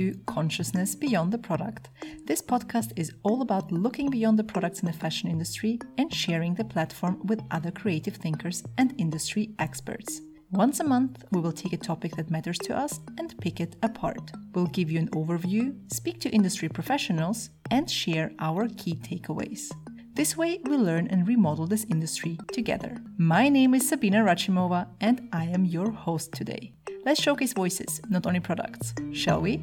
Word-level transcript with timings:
to 0.00 0.18
Consciousness 0.24 0.94
Beyond 0.94 1.30
the 1.30 1.36
Product. 1.36 1.90
This 2.24 2.40
podcast 2.40 2.92
is 2.96 3.12
all 3.22 3.42
about 3.42 3.70
looking 3.70 4.08
beyond 4.08 4.38
the 4.38 4.50
products 4.52 4.80
in 4.80 4.86
the 4.86 4.94
fashion 4.94 5.28
industry 5.28 5.78
and 5.98 6.10
sharing 6.10 6.54
the 6.54 6.64
platform 6.64 7.20
with 7.24 7.42
other 7.50 7.70
creative 7.70 8.16
thinkers 8.16 8.64
and 8.78 8.94
industry 8.96 9.50
experts. 9.58 10.22
Once 10.52 10.80
a 10.80 10.84
month, 10.84 11.22
we 11.32 11.40
will 11.42 11.52
take 11.52 11.74
a 11.74 11.76
topic 11.76 12.16
that 12.16 12.30
matters 12.30 12.56
to 12.60 12.74
us 12.74 13.00
and 13.18 13.38
pick 13.42 13.60
it 13.60 13.76
apart. 13.82 14.32
We'll 14.54 14.74
give 14.78 14.90
you 14.90 14.98
an 14.98 15.10
overview, 15.10 15.74
speak 15.92 16.18
to 16.20 16.30
industry 16.30 16.70
professionals, 16.70 17.50
and 17.70 17.90
share 17.90 18.32
our 18.38 18.68
key 18.68 18.94
takeaways. 18.94 19.70
This 20.14 20.34
way, 20.34 20.60
we 20.64 20.78
learn 20.78 21.08
and 21.08 21.28
remodel 21.28 21.66
this 21.66 21.84
industry 21.90 22.38
together. 22.54 22.96
My 23.18 23.50
name 23.50 23.74
is 23.74 23.86
Sabina 23.86 24.24
Rachimova, 24.24 24.86
and 25.02 25.28
I 25.30 25.44
am 25.44 25.66
your 25.66 25.90
host 25.90 26.32
today. 26.32 26.72
Let's 27.04 27.22
showcase 27.22 27.54
voices, 27.54 28.00
not 28.10 28.26
only 28.26 28.40
products, 28.40 28.92
shall 29.12 29.40
we? 29.40 29.62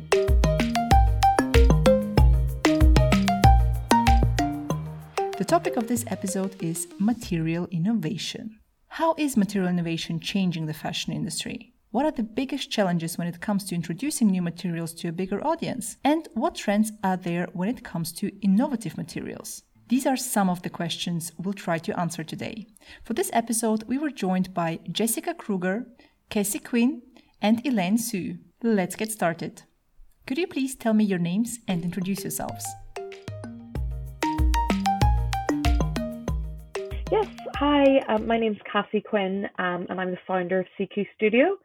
The 5.37 5.45
topic 5.45 5.77
of 5.77 5.87
this 5.87 6.03
episode 6.07 6.55
is 6.63 6.87
material 6.97 7.67
innovation. 7.69 8.57
How 8.87 9.13
is 9.19 9.37
material 9.37 9.69
innovation 9.69 10.19
changing 10.19 10.65
the 10.65 10.73
fashion 10.73 11.13
industry? 11.13 11.73
What 11.91 12.07
are 12.07 12.11
the 12.11 12.23
biggest 12.23 12.71
challenges 12.71 13.19
when 13.19 13.27
it 13.27 13.39
comes 13.39 13.63
to 13.65 13.75
introducing 13.75 14.31
new 14.31 14.41
materials 14.41 14.95
to 14.95 15.09
a 15.09 15.11
bigger 15.11 15.45
audience? 15.45 15.97
And 16.03 16.27
what 16.33 16.55
trends 16.55 16.91
are 17.03 17.17
there 17.17 17.49
when 17.53 17.69
it 17.69 17.83
comes 17.83 18.11
to 18.13 18.35
innovative 18.41 18.97
materials? 18.97 19.61
These 19.89 20.07
are 20.07 20.17
some 20.17 20.49
of 20.49 20.63
the 20.63 20.71
questions 20.71 21.31
we'll 21.37 21.53
try 21.53 21.77
to 21.77 21.99
answer 21.99 22.23
today. 22.23 22.65
For 23.03 23.13
this 23.13 23.29
episode, 23.31 23.83
we 23.83 23.99
were 23.99 24.09
joined 24.09 24.55
by 24.55 24.79
Jessica 24.91 25.35
Kruger, 25.35 25.85
Cassie 26.31 26.57
Quinn, 26.57 27.03
and 27.43 27.63
Elaine 27.63 27.99
Sue. 27.99 28.39
Let's 28.63 28.95
get 28.95 29.11
started. 29.11 29.61
Could 30.25 30.39
you 30.39 30.47
please 30.47 30.75
tell 30.75 30.95
me 30.95 31.03
your 31.03 31.19
names 31.19 31.59
and 31.67 31.83
introduce 31.83 32.23
yourselves? 32.23 32.65
Yes, 37.09 37.27
hi, 37.55 37.99
um, 38.09 38.27
my 38.27 38.37
name's 38.37 38.57
Cassie 38.69 38.99
Quinn, 38.99 39.45
um, 39.59 39.87
and 39.89 40.01
I'm 40.01 40.11
the 40.11 40.17
founder 40.27 40.59
of 40.59 40.65
CQ 40.77 41.05
Studio. 41.15 41.55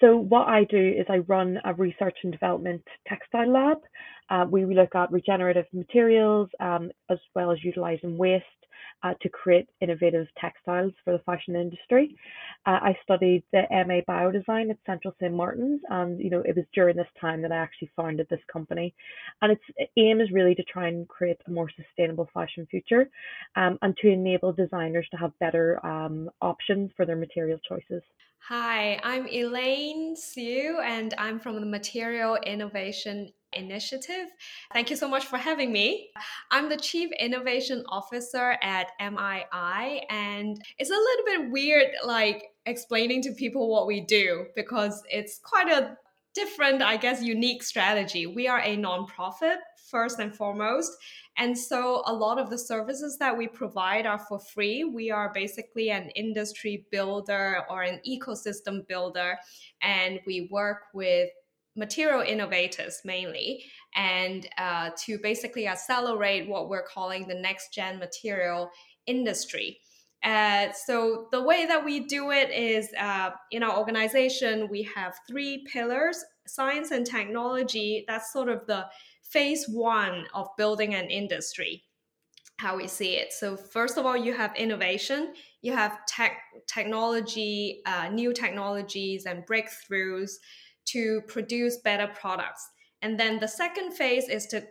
So, 0.00 0.16
what 0.16 0.46
I 0.46 0.62
do 0.70 0.78
is 0.78 1.04
I 1.08 1.18
run 1.18 1.58
a 1.64 1.74
research 1.74 2.16
and 2.22 2.30
development 2.30 2.80
textile 3.08 3.50
lab. 3.50 3.78
Uh, 4.30 4.46
we 4.48 4.64
look 4.64 4.94
at 4.94 5.10
regenerative 5.10 5.66
materials 5.72 6.48
um, 6.60 6.92
as 7.10 7.18
well 7.34 7.50
as 7.50 7.58
utilizing 7.64 8.16
waste 8.16 8.44
uh, 9.02 9.14
to 9.22 9.28
create 9.28 9.68
innovative 9.80 10.26
textiles 10.40 10.92
for 11.04 11.12
the 11.12 11.22
fashion 11.24 11.56
industry. 11.56 12.16
Uh, 12.66 12.80
I 12.82 12.98
studied 13.02 13.42
the 13.52 13.62
MA 13.70 14.00
Biodesign 14.08 14.70
at 14.70 14.78
Central 14.86 15.14
St. 15.20 15.32
Martin's, 15.32 15.80
and 15.90 16.20
you 16.20 16.30
know 16.30 16.40
it 16.40 16.56
was 16.56 16.64
during 16.74 16.96
this 16.96 17.06
time 17.20 17.42
that 17.42 17.52
I 17.52 17.56
actually 17.56 17.90
founded 17.96 18.26
this 18.30 18.40
company. 18.52 18.94
And 19.42 19.52
its 19.52 19.90
aim 19.96 20.20
is 20.20 20.30
really 20.30 20.54
to 20.54 20.62
try 20.64 20.88
and 20.88 21.06
create 21.08 21.38
a 21.46 21.50
more 21.50 21.70
sustainable 21.76 22.28
fashion 22.32 22.66
future, 22.70 23.08
um, 23.56 23.78
and 23.82 23.96
to 23.98 24.08
enable 24.08 24.52
designers 24.52 25.06
to 25.10 25.16
have 25.16 25.38
better 25.38 25.84
um, 25.84 26.30
options 26.40 26.90
for 26.96 27.04
their 27.04 27.16
material 27.16 27.58
choices. 27.68 28.02
Hi, 28.48 29.00
I'm 29.02 29.26
Elaine 29.26 30.14
Sue, 30.16 30.78
and 30.84 31.14
I'm 31.16 31.40
from 31.40 31.60
the 31.60 31.66
Material 31.66 32.36
Innovation 32.44 33.32
Initiative. 33.56 34.28
Thank 34.72 34.90
you 34.90 34.96
so 34.96 35.08
much 35.08 35.26
for 35.26 35.36
having 35.36 35.72
me. 35.72 36.10
I'm 36.50 36.68
the 36.68 36.76
Chief 36.76 37.10
Innovation 37.18 37.84
Officer 37.88 38.56
at 38.62 38.88
MII, 39.00 40.06
and 40.10 40.60
it's 40.78 40.90
a 40.90 40.92
little 40.92 41.24
bit 41.24 41.50
weird, 41.50 41.88
like 42.04 42.44
explaining 42.66 43.22
to 43.22 43.32
people 43.32 43.70
what 43.70 43.86
we 43.86 44.00
do 44.00 44.46
because 44.54 45.02
it's 45.10 45.38
quite 45.42 45.68
a 45.68 45.96
different, 46.34 46.82
I 46.82 46.96
guess, 46.96 47.22
unique 47.22 47.62
strategy. 47.62 48.26
We 48.26 48.48
are 48.48 48.60
a 48.60 48.76
nonprofit, 48.76 49.56
first 49.88 50.18
and 50.18 50.34
foremost. 50.34 50.92
And 51.36 51.56
so 51.56 52.02
a 52.06 52.12
lot 52.12 52.38
of 52.38 52.50
the 52.50 52.58
services 52.58 53.16
that 53.18 53.36
we 53.36 53.46
provide 53.46 54.06
are 54.06 54.18
for 54.18 54.38
free. 54.38 54.84
We 54.84 55.10
are 55.10 55.32
basically 55.32 55.90
an 55.90 56.10
industry 56.10 56.86
builder 56.90 57.62
or 57.70 57.82
an 57.82 58.00
ecosystem 58.08 58.86
builder, 58.86 59.38
and 59.82 60.20
we 60.26 60.48
work 60.50 60.82
with 60.92 61.30
material 61.76 62.20
innovators 62.20 63.00
mainly 63.04 63.64
and 63.94 64.48
uh, 64.58 64.90
to 65.04 65.18
basically 65.18 65.66
accelerate 65.66 66.48
what 66.48 66.68
we're 66.68 66.86
calling 66.86 67.26
the 67.26 67.34
next 67.34 67.72
gen 67.72 67.98
material 67.98 68.70
industry. 69.06 69.78
Uh, 70.22 70.72
so 70.72 71.26
the 71.32 71.42
way 71.42 71.66
that 71.66 71.84
we 71.84 72.00
do 72.00 72.30
it 72.30 72.50
is 72.50 72.88
uh, 72.98 73.30
in 73.50 73.62
our 73.62 73.78
organization 73.78 74.68
we 74.70 74.82
have 74.82 75.14
three 75.28 75.66
pillars 75.70 76.24
science 76.46 76.90
and 76.90 77.06
technology. 77.06 78.04
That's 78.08 78.32
sort 78.32 78.48
of 78.48 78.66
the 78.66 78.86
phase 79.22 79.66
one 79.68 80.24
of 80.34 80.48
building 80.56 80.94
an 80.94 81.06
industry 81.06 81.84
how 82.58 82.76
we 82.76 82.86
see 82.86 83.16
it. 83.16 83.32
So 83.32 83.56
first 83.56 83.98
of 83.98 84.06
all 84.06 84.16
you 84.16 84.32
have 84.32 84.54
innovation. 84.56 85.34
You 85.62 85.72
have 85.72 86.06
tech 86.06 86.38
technology 86.66 87.82
uh, 87.84 88.08
new 88.08 88.32
technologies 88.32 89.26
and 89.26 89.44
breakthroughs 89.46 90.32
to 90.86 91.22
produce 91.22 91.78
better 91.78 92.08
products. 92.08 92.68
And 93.02 93.18
then 93.18 93.38
the 93.38 93.48
second 93.48 93.92
phase 93.92 94.28
is 94.28 94.46
to 94.46 94.62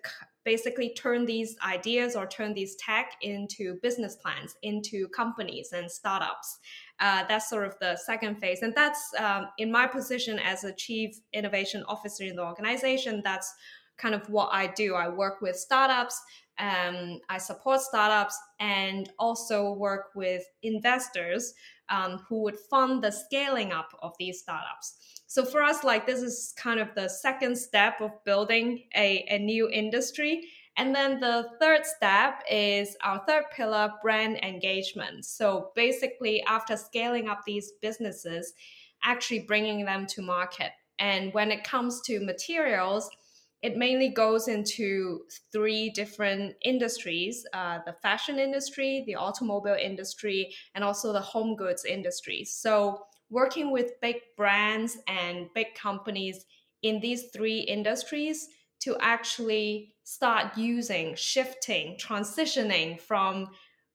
basically 0.46 0.94
turn 0.96 1.26
these 1.26 1.56
ideas 1.66 2.16
or 2.16 2.26
turn 2.26 2.54
these 2.54 2.76
tech 2.76 3.14
into 3.22 3.78
business 3.82 4.16
plans, 4.16 4.56
into 4.62 5.08
companies 5.10 5.72
and 5.72 5.90
startups. 5.90 6.60
Uh, 7.00 7.24
that's 7.28 7.50
sort 7.50 7.66
of 7.66 7.76
the 7.80 7.96
second 7.96 8.40
phase. 8.40 8.62
And 8.62 8.74
that's 8.76 9.02
um, 9.20 9.48
in 9.58 9.72
my 9.72 9.88
position 9.88 10.40
as 10.40 10.64
a 10.64 10.74
chief 10.74 11.16
innovation 11.32 11.84
officer 11.88 12.24
in 12.24 12.36
the 12.36 12.44
organization, 12.44 13.22
that's 13.24 13.54
kind 13.98 14.16
of 14.16 14.28
what 14.30 14.50
I 14.52 14.68
do. 14.68 14.96
I 14.96 15.08
work 15.10 15.42
with 15.42 15.56
startups, 15.56 16.20
um, 16.60 17.20
I 17.30 17.38
support 17.38 17.82
startups, 17.82 18.38
and 18.60 19.10
also 19.20 19.74
work 19.74 20.08
with 20.16 20.44
investors 20.62 21.54
um, 21.90 22.24
who 22.28 22.42
would 22.44 22.58
fund 22.70 23.04
the 23.04 23.12
scaling 23.12 23.72
up 23.72 23.90
of 24.02 24.14
these 24.20 24.40
startups. 24.40 25.23
So 25.34 25.44
for 25.44 25.64
us, 25.64 25.84
like 25.84 26.06
this 26.06 26.22
is 26.22 26.54
kind 26.58 26.80
of 26.80 26.90
the 26.94 27.08
second 27.08 27.58
step 27.58 28.02
of 28.02 28.12
building 28.24 28.84
a, 28.96 29.26
a 29.28 29.40
new 29.40 29.68
industry. 29.68 30.48
And 30.78 30.94
then 30.94 31.20
the 31.20 31.50
third 31.60 31.88
step 31.88 32.44
is 32.48 32.96
our 33.02 33.20
third 33.28 33.46
pillar 33.52 33.94
brand 34.04 34.38
engagement. 34.44 35.26
So 35.26 35.72
basically, 35.76 36.44
after 36.44 36.78
scaling 36.78 37.30
up 37.30 37.40
these 37.48 37.72
businesses, 37.82 38.54
actually 39.04 39.40
bringing 39.40 39.86
them 39.86 40.06
to 40.10 40.22
market. 40.22 40.70
And 41.00 41.34
when 41.34 41.50
it 41.50 41.64
comes 41.64 42.02
to 42.02 42.24
materials, 42.24 43.10
it 43.64 43.76
mainly 43.76 44.10
goes 44.10 44.48
into 44.48 45.22
three 45.52 45.90
different 45.90 46.58
industries 46.64 47.44
uh, 47.54 47.80
the 47.88 47.94
fashion 47.94 48.38
industry, 48.38 49.04
the 49.08 49.16
automobile 49.16 49.78
industry, 49.82 50.54
and 50.76 50.84
also 50.84 51.12
the 51.12 51.22
home 51.22 51.56
goods 51.56 51.86
industry. 51.86 52.44
So 52.46 53.08
working 53.34 53.72
with 53.72 54.00
big 54.00 54.18
brands 54.38 55.00
and 55.08 55.48
big 55.56 55.74
companies 55.76 56.46
in 56.84 57.00
these 57.00 57.32
three 57.34 57.60
industries 57.60 58.48
to 58.82 58.96
actually 59.00 59.96
start 60.04 60.56
using, 60.58 61.16
shifting, 61.16 61.98
transitioning 61.98 63.00
from 63.00 63.50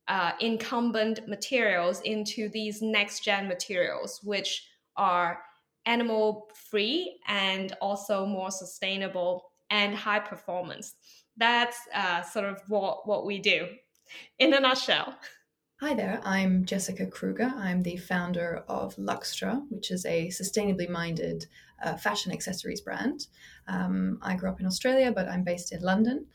uh, 0.08 0.32
incumbent 0.40 1.28
materials 1.28 2.00
into 2.00 2.48
these 2.48 2.82
next 2.82 3.22
gen 3.22 3.46
materials, 3.46 4.20
which 4.24 4.66
are 4.96 5.40
animal 5.86 6.50
free 6.70 7.20
and 7.28 7.76
also 7.80 8.26
more 8.26 8.50
sustainable 8.50 9.52
and 9.70 9.94
high 9.94 10.18
performance. 10.18 10.94
That's 11.36 11.78
uh, 11.94 12.22
sort 12.22 12.46
of 12.46 12.60
what, 12.68 13.06
what 13.06 13.24
we 13.24 13.38
do 13.38 13.68
in 14.38 14.52
a 14.54 14.60
nutshell. 14.60 15.14
Hi 15.80 15.94
there, 15.94 16.20
I'm 16.24 16.64
Jessica 16.64 17.06
Kruger. 17.06 17.52
I'm 17.56 17.84
the 17.84 17.98
founder 17.98 18.64
of 18.66 18.96
Luxtra, 18.96 19.62
which 19.70 19.92
is 19.92 20.04
a 20.06 20.26
sustainably 20.26 20.88
minded 20.88 21.46
uh, 21.80 21.96
fashion 21.96 22.32
accessories 22.32 22.80
brand. 22.80 23.28
Um, 23.68 24.18
I 24.20 24.34
grew 24.34 24.50
up 24.50 24.58
in 24.58 24.66
Australia, 24.66 25.12
but 25.12 25.28
I'm 25.28 25.44
based 25.44 25.72
in 25.72 25.80
London. 25.80 26.26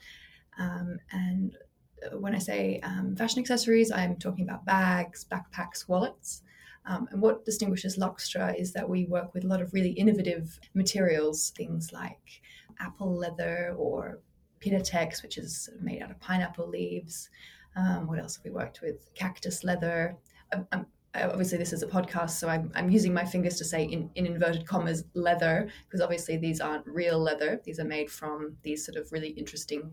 Um, 0.58 0.98
and 1.12 1.58
uh, 2.06 2.18
when 2.20 2.34
I 2.34 2.38
say 2.38 2.80
um, 2.84 3.18
fashion 3.18 3.40
accessories, 3.40 3.92
I'm 3.92 4.16
talking 4.16 4.48
about 4.48 4.64
bags, 4.64 5.26
backpacks, 5.30 5.90
wallets. 5.90 6.44
Um, 6.86 7.10
and 7.12 7.22
what 7.22 7.44
distinguishes 7.44 7.98
Luxtra 7.98 8.58
is 8.58 8.72
that 8.72 8.88
we 8.88 9.04
work 9.08 9.34
with 9.34 9.44
a 9.44 9.48
lot 9.48 9.62
of 9.62 9.74
really 9.74 9.92
innovative 9.92 10.58
materials, 10.74 11.50
things 11.50 11.92
like 11.92 12.42
apple 12.80 13.14
leather 13.14 13.76
or 13.78 14.22
Pinatex, 14.62 15.22
which 15.22 15.38
is 15.38 15.70
made 15.82 16.02
out 16.02 16.12
of 16.12 16.20
pineapple 16.22 16.70
leaves. 16.70 17.30
Um, 17.76 18.08
what 18.08 18.20
else 18.20 18.36
have 18.36 18.46
we 18.46 18.52
worked 18.52 18.82
with? 18.82 19.14
Cactus 19.16 19.64
leather. 19.64 20.18
Um, 20.52 20.68
um, 20.72 20.86
obviously, 21.16 21.58
this 21.58 21.74
is 21.74 21.84
a 21.84 21.88
podcast, 21.88 22.32
so 22.32 22.48
I'm, 22.48 22.72
I'm 22.76 22.90
using 22.90 23.14
my 23.14 23.26
fingers 23.26 23.58
to 23.58 23.66
say 23.66 23.84
in, 23.84 24.10
in 24.16 24.26
inverted 24.26 24.66
commas 24.66 25.06
leather, 25.14 25.70
because 25.86 26.02
obviously 26.02 26.38
these 26.38 26.62
aren't 26.62 26.86
real 26.88 27.20
leather. 27.20 27.62
These 27.64 27.80
are 27.80 27.86
made 27.86 28.10
from 28.10 28.58
these 28.64 28.86
sort 28.86 28.98
of 28.98 29.12
really 29.12 29.30
interesting 29.30 29.92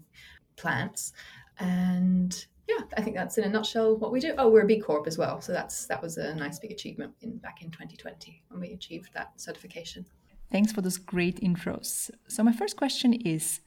plants. 0.56 1.12
And 1.58 2.44
yeah, 2.68 2.84
I 2.96 3.02
think 3.02 3.16
that's 3.16 3.38
in 3.38 3.44
a 3.44 3.48
nutshell 3.48 3.96
what 3.96 4.12
we 4.12 4.20
do. 4.20 4.34
Oh, 4.38 4.48
we're 4.48 4.62
a 4.62 4.66
B 4.66 4.78
Corp 4.78 5.06
as 5.06 5.18
well, 5.18 5.40
so 5.40 5.52
that's 5.52 5.86
that 5.86 6.00
was 6.00 6.16
a 6.18 6.34
nice 6.34 6.58
big 6.58 6.70
achievement 6.70 7.14
in 7.20 7.38
back 7.38 7.62
in 7.62 7.70
2020 7.70 8.42
when 8.48 8.60
we 8.60 8.72
achieved 8.72 9.10
that 9.14 9.32
certification. 9.36 10.06
Thanks 10.52 10.72
for 10.72 10.80
those 10.80 10.98
great 10.98 11.40
intros. 11.40 12.10
So, 12.28 12.42
my 12.42 12.52
first 12.52 12.76
question 12.76 13.12
is 13.14 13.60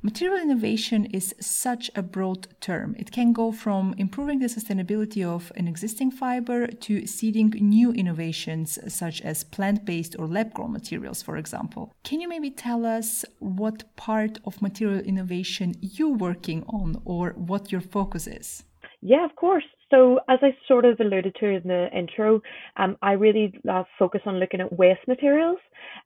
Material 0.00 0.40
innovation 0.40 1.06
is 1.06 1.34
such 1.40 1.90
a 1.96 2.02
broad 2.02 2.46
term. 2.60 2.94
It 3.00 3.10
can 3.10 3.32
go 3.32 3.50
from 3.50 3.96
improving 3.98 4.38
the 4.38 4.46
sustainability 4.46 5.26
of 5.26 5.50
an 5.56 5.66
existing 5.66 6.12
fiber 6.12 6.68
to 6.68 7.04
seeding 7.04 7.50
new 7.58 7.90
innovations, 7.90 8.78
such 8.86 9.20
as 9.22 9.42
plant 9.42 9.84
based 9.84 10.14
or 10.16 10.28
lab 10.28 10.54
grown 10.54 10.72
materials, 10.72 11.20
for 11.20 11.36
example. 11.36 11.92
Can 12.04 12.20
you 12.20 12.28
maybe 12.28 12.48
tell 12.48 12.86
us 12.86 13.24
what 13.40 13.96
part 13.96 14.38
of 14.44 14.62
material 14.62 15.00
innovation 15.00 15.74
you're 15.80 16.14
working 16.14 16.62
on 16.68 17.02
or 17.04 17.30
what 17.30 17.72
your 17.72 17.80
focus 17.80 18.28
is? 18.28 18.62
Yeah, 19.00 19.24
of 19.24 19.34
course. 19.34 19.64
So, 19.90 20.20
as 20.28 20.38
I 20.42 20.56
sort 20.68 20.84
of 20.84 21.00
alluded 21.00 21.34
to 21.40 21.46
in 21.46 21.62
the 21.64 21.88
intro, 21.92 22.40
um, 22.76 22.96
I 23.02 23.12
really 23.12 23.52
uh, 23.68 23.84
focus 23.98 24.20
on 24.26 24.38
looking 24.38 24.60
at 24.60 24.72
waste 24.72 25.08
materials. 25.08 25.58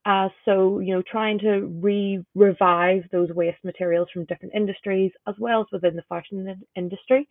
Uh, 0.05 0.29
so, 0.45 0.81
you 0.81 0.95
know, 0.95 1.03
trying 1.03 1.39
to 1.41 1.67
re 1.81 2.25
revive 2.35 3.03
those 3.13 3.31
waste 3.31 3.63
materials 3.65 4.09
from 4.13 4.25
different 4.27 4.55
industries, 4.55 5.13
as 5.29 5.35
well 5.39 5.61
as 5.63 5.67
within 5.73 5.97
the 5.97 6.03
fashion 6.09 6.63
industry. 6.77 7.29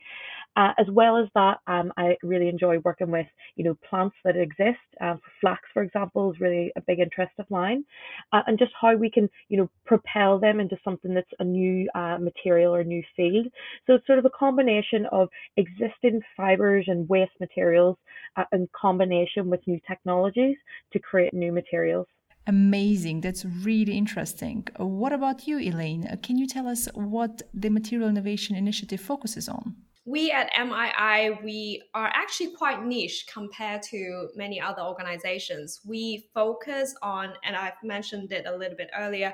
Uh, 0.56 0.74
as 0.77 0.88
well 0.92 1.18
as 1.18 1.27
that, 1.36 1.59
um, 1.68 1.94
I 1.98 2.18
really 2.24 2.50
enjoy 2.50 2.80
working 2.80 3.12
with, 3.12 3.27
you 3.56 3.63
know, 3.63 3.75
plants 3.89 4.15
that 4.25 4.36
exist. 4.38 4.80
Uh, 5.00 5.15
flax, 5.39 5.62
for 5.74 5.83
example, 5.83 6.31
is 6.31 6.39
really 6.42 6.71
a 6.75 6.81
big 6.81 7.00
interest 7.00 7.31
of 7.39 7.50
mine, 7.50 7.86
uh, 8.33 8.42
and 8.48 8.57
just 8.59 8.71
how 8.80 8.95
we 8.95 9.09
can, 9.09 9.30
you 9.50 9.57
know, 9.57 9.69
propel 9.86 10.39
them 10.39 10.59
into 10.59 10.77
something 10.83 11.13
that's 11.13 11.31
a 11.39 11.44
new 11.44 11.89
uh, 11.95 12.18
material 12.19 12.75
or 12.75 12.83
new 12.83 13.04
field. 13.15 13.47
So, 13.88 13.94
it's 13.95 14.07
sort 14.07 14.19
of 14.19 14.25
a 14.25 14.30
combination 14.31 15.06
of 15.12 15.30
existing 15.57 16.21
fibers 16.36 16.86
and 16.88 17.07
waste 17.09 17.39
materials 17.39 17.97
uh, 18.36 18.45
in 18.54 18.68
combination 18.74 19.50
with 19.50 19.65
new 19.68 19.80
technologies 19.88 20.57
to 20.94 21.00
create 21.00 21.33
new 21.33 21.51
materials. 21.51 22.07
Amazing. 22.47 23.21
That's 23.21 23.45
really 23.45 23.97
interesting. 23.97 24.67
What 24.77 25.13
about 25.13 25.47
you, 25.47 25.59
Elaine? 25.59 26.07
Can 26.23 26.38
you 26.38 26.47
tell 26.47 26.67
us 26.67 26.88
what 26.93 27.43
the 27.53 27.69
Material 27.69 28.09
Innovation 28.09 28.55
Initiative 28.55 28.99
focuses 28.99 29.47
on? 29.47 29.75
We 30.05 30.31
at 30.31 30.49
MII, 30.57 31.43
we 31.43 31.83
are 31.93 32.07
actually 32.07 32.53
quite 32.53 32.83
niche 32.83 33.27
compared 33.31 33.83
to 33.83 34.29
many 34.35 34.59
other 34.59 34.81
organizations. 34.81 35.79
We 35.85 36.25
focus 36.33 36.95
on, 37.03 37.33
and 37.43 37.55
I've 37.55 37.81
mentioned 37.83 38.31
it 38.31 38.47
a 38.47 38.57
little 38.57 38.75
bit 38.75 38.89
earlier, 38.97 39.33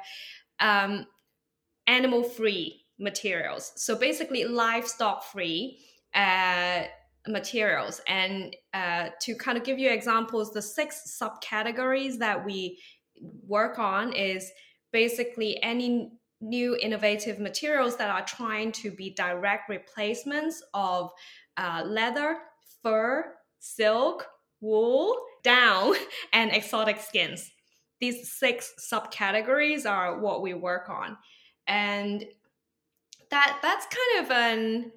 um, 0.59 1.05
animal 1.87 2.23
free 2.23 2.83
materials. 2.99 3.71
So 3.77 3.95
basically, 3.95 4.43
livestock 4.43 5.23
free 5.23 5.79
uh, 6.13 6.83
materials. 7.27 8.01
And 8.07 8.55
uh, 8.73 9.09
to 9.21 9.35
kind 9.35 9.57
of 9.57 9.63
give 9.63 9.79
you 9.79 9.89
examples, 9.89 10.51
the 10.51 10.61
six 10.61 11.17
subcategories 11.21 12.17
that 12.17 12.45
we 12.45 12.79
work 13.47 13.79
on 13.79 14.13
is 14.13 14.51
basically 14.91 15.61
any 15.63 16.11
new 16.39 16.77
innovative 16.81 17.39
materials 17.39 17.97
that 17.97 18.09
are 18.09 18.25
trying 18.25 18.71
to 18.71 18.91
be 18.91 19.09
direct 19.11 19.69
replacements 19.69 20.63
of 20.73 21.11
uh, 21.57 21.83
leather, 21.85 22.37
fur, 22.83 23.33
silk, 23.59 24.27
wool, 24.61 25.15
down, 25.43 25.93
and 26.33 26.51
exotic 26.51 26.99
skins. 26.99 27.51
These 27.99 28.31
six 28.31 28.73
subcategories 28.91 29.89
are 29.89 30.19
what 30.19 30.41
we 30.41 30.53
work 30.53 30.89
on. 30.89 31.17
And 31.65 32.23
that 33.31 33.59
that's 33.61 33.85
kind 33.85 34.25
of 34.25 34.31
an 34.31 34.91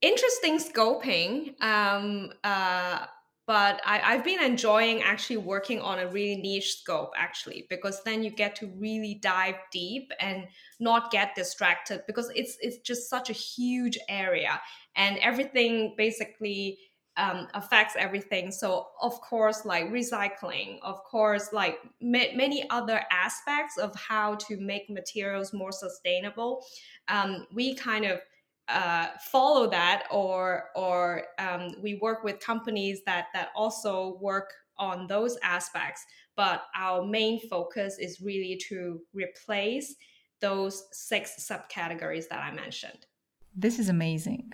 interesting 0.00 0.58
scoping. 0.58 1.60
Um, 1.62 2.30
uh, 2.42 3.06
but 3.46 3.80
I, 3.84 4.00
I've 4.02 4.24
been 4.24 4.42
enjoying 4.42 5.02
actually 5.02 5.36
working 5.36 5.80
on 5.80 6.00
a 6.00 6.08
really 6.08 6.36
niche 6.36 6.78
scope 6.80 7.12
actually 7.16 7.66
because 7.70 8.02
then 8.02 8.22
you 8.24 8.30
get 8.30 8.56
to 8.56 8.66
really 8.76 9.14
dive 9.14 9.54
deep 9.70 10.10
and 10.20 10.46
not 10.80 11.12
get 11.12 11.34
distracted 11.36 12.02
because 12.06 12.30
it's 12.34 12.58
it's 12.60 12.78
just 12.78 13.08
such 13.08 13.30
a 13.30 13.32
huge 13.32 13.98
area 14.08 14.60
and 14.96 15.18
everything 15.18 15.94
basically 15.96 16.78
um, 17.18 17.48
affects 17.54 17.94
everything. 17.96 18.50
So 18.50 18.88
of 19.00 19.18
course 19.20 19.64
like 19.64 19.86
recycling 19.86 20.80
of 20.82 21.02
course 21.04 21.52
like 21.52 21.78
ma- 22.02 22.34
many 22.34 22.68
other 22.70 23.00
aspects 23.12 23.78
of 23.78 23.94
how 23.94 24.34
to 24.34 24.58
make 24.58 24.90
materials 24.90 25.52
more 25.52 25.72
sustainable. 25.72 26.64
Um, 27.08 27.46
we 27.54 27.74
kind 27.76 28.04
of 28.04 28.20
uh, 28.68 29.08
follow 29.20 29.68
that 29.70 30.04
or 30.10 30.70
or 30.74 31.24
um, 31.38 31.74
we 31.82 31.98
work 32.02 32.24
with 32.24 32.40
companies 32.40 33.02
that 33.06 33.26
that 33.32 33.50
also 33.54 34.18
work 34.20 34.52
on 34.78 35.06
those 35.06 35.38
aspects 35.42 36.04
but 36.36 36.64
our 36.76 37.04
main 37.04 37.40
focus 37.48 37.96
is 37.98 38.20
really 38.20 38.60
to 38.68 39.00
replace 39.14 39.94
those 40.40 40.84
six 40.92 41.48
subcategories 41.50 42.28
that 42.28 42.40
i 42.40 42.50
mentioned. 42.50 43.06
This 43.54 43.78
is 43.78 43.88
amazing. 43.88 44.52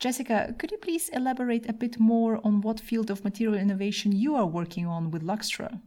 Jessica 0.00 0.54
could 0.58 0.72
you 0.72 0.78
please 0.78 1.10
elaborate 1.10 1.68
a 1.68 1.74
bit 1.74 2.00
more 2.00 2.40
on 2.42 2.62
what 2.62 2.80
field 2.80 3.10
of 3.10 3.22
material 3.22 3.60
innovation 3.60 4.10
you 4.10 4.34
are 4.34 4.46
working 4.46 4.86
on 4.86 5.10
with 5.10 5.22
luxtra? 5.22 5.78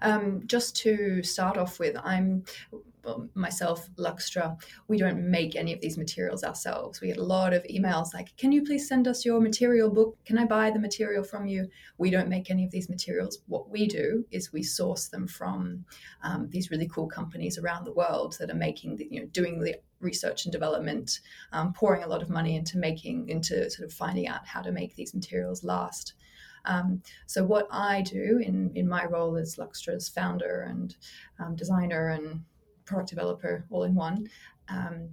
Um, 0.00 0.42
just 0.46 0.74
to 0.76 1.22
start 1.22 1.58
off 1.58 1.78
with 1.78 1.94
i'm 2.02 2.44
myself, 3.34 3.88
Luxtra, 3.96 4.60
we 4.88 4.98
don't 4.98 5.30
make 5.30 5.56
any 5.56 5.72
of 5.72 5.80
these 5.80 5.98
materials 5.98 6.44
ourselves. 6.44 7.00
We 7.00 7.08
get 7.08 7.18
a 7.18 7.22
lot 7.22 7.52
of 7.52 7.62
emails 7.64 8.14
like, 8.14 8.36
can 8.36 8.52
you 8.52 8.62
please 8.64 8.88
send 8.88 9.08
us 9.08 9.24
your 9.24 9.40
material 9.40 9.90
book? 9.90 10.16
Can 10.24 10.38
I 10.38 10.44
buy 10.44 10.70
the 10.70 10.78
material 10.78 11.24
from 11.24 11.46
you? 11.46 11.68
We 11.98 12.10
don't 12.10 12.28
make 12.28 12.50
any 12.50 12.64
of 12.64 12.70
these 12.70 12.88
materials. 12.88 13.38
What 13.46 13.70
we 13.70 13.86
do 13.86 14.24
is 14.30 14.52
we 14.52 14.62
source 14.62 15.08
them 15.08 15.26
from 15.26 15.84
um, 16.22 16.48
these 16.50 16.70
really 16.70 16.88
cool 16.88 17.08
companies 17.08 17.58
around 17.58 17.84
the 17.84 17.92
world 17.92 18.36
that 18.38 18.50
are 18.50 18.54
making, 18.54 18.96
the, 18.96 19.08
you 19.10 19.20
know, 19.20 19.26
doing 19.26 19.60
the 19.60 19.76
research 20.00 20.44
and 20.44 20.52
development, 20.52 21.20
um, 21.52 21.72
pouring 21.72 22.04
a 22.04 22.08
lot 22.08 22.22
of 22.22 22.30
money 22.30 22.56
into 22.56 22.78
making, 22.78 23.28
into 23.28 23.70
sort 23.70 23.88
of 23.88 23.92
finding 23.92 24.28
out 24.28 24.46
how 24.46 24.62
to 24.62 24.72
make 24.72 24.94
these 24.94 25.14
materials 25.14 25.64
last. 25.64 26.14
Um, 26.64 27.02
so 27.26 27.44
what 27.44 27.66
I 27.70 28.02
do 28.02 28.40
in 28.44 28.72
in 28.74 28.88
my 28.88 29.06
role 29.06 29.36
as 29.36 29.56
Luxtra's 29.56 30.08
founder 30.08 30.66
and 30.68 30.94
um, 31.38 31.56
designer 31.56 32.08
and 32.08 32.42
product 32.88 33.10
developer 33.10 33.54
all 33.70 33.84
in 33.84 33.94
one 33.94 34.16
um, 34.68 35.10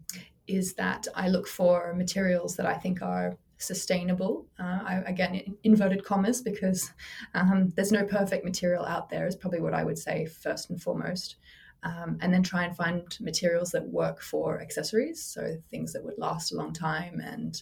is 0.47 0.73
that 0.75 1.07
I 1.23 1.27
look 1.29 1.47
for 1.47 1.93
materials 1.95 2.55
that 2.57 2.65
I 2.65 2.77
think 2.83 3.01
are 3.01 3.37
sustainable. 3.57 4.33
Uh, 4.59 4.79
I, 4.91 4.93
again, 5.05 5.33
inverted 5.63 6.03
commas, 6.03 6.41
because 6.41 6.91
um, 7.33 7.73
there's 7.75 7.91
no 7.91 8.03
perfect 8.05 8.43
material 8.43 8.85
out 8.85 9.09
there, 9.09 9.27
is 9.27 9.35
probably 9.35 9.61
what 9.61 9.73
I 9.73 9.83
would 9.83 9.97
say 9.97 10.25
first 10.25 10.69
and 10.69 10.81
foremost. 10.81 11.37
Um, 11.83 12.17
and 12.21 12.33
then 12.33 12.43
try 12.43 12.63
and 12.65 12.75
find 12.75 13.03
materials 13.19 13.69
that 13.71 13.87
work 13.87 14.21
for 14.21 14.59
accessories, 14.61 15.21
so 15.21 15.41
things 15.69 15.93
that 15.93 16.03
would 16.03 16.17
last 16.17 16.51
a 16.51 16.55
long 16.55 16.73
time 16.73 17.19
and, 17.19 17.61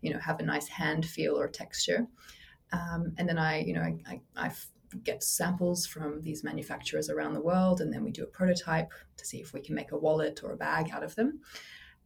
you 0.00 0.12
know, 0.12 0.20
have 0.20 0.40
a 0.40 0.44
nice 0.44 0.68
hand 0.68 1.04
feel 1.04 1.34
or 1.40 1.48
texture. 1.48 2.06
Um, 2.72 3.14
and 3.18 3.28
then 3.28 3.38
I, 3.38 3.60
you 3.66 3.74
know, 3.74 3.82
I, 3.82 3.92
I, 4.12 4.20
I 4.46 4.52
get 5.02 5.22
samples 5.22 5.86
from 5.86 6.20
these 6.22 6.44
manufacturers 6.44 7.10
around 7.10 7.34
the 7.34 7.40
world, 7.40 7.80
and 7.80 7.92
then 7.92 8.04
we 8.04 8.10
do 8.10 8.22
a 8.22 8.26
prototype 8.26 8.92
to 9.16 9.26
see 9.26 9.38
if 9.38 9.52
we 9.52 9.60
can 9.60 9.74
make 9.74 9.92
a 9.92 9.98
wallet 9.98 10.40
or 10.42 10.52
a 10.52 10.56
bag 10.56 10.90
out 10.92 11.02
of 11.02 11.14
them. 11.14 11.40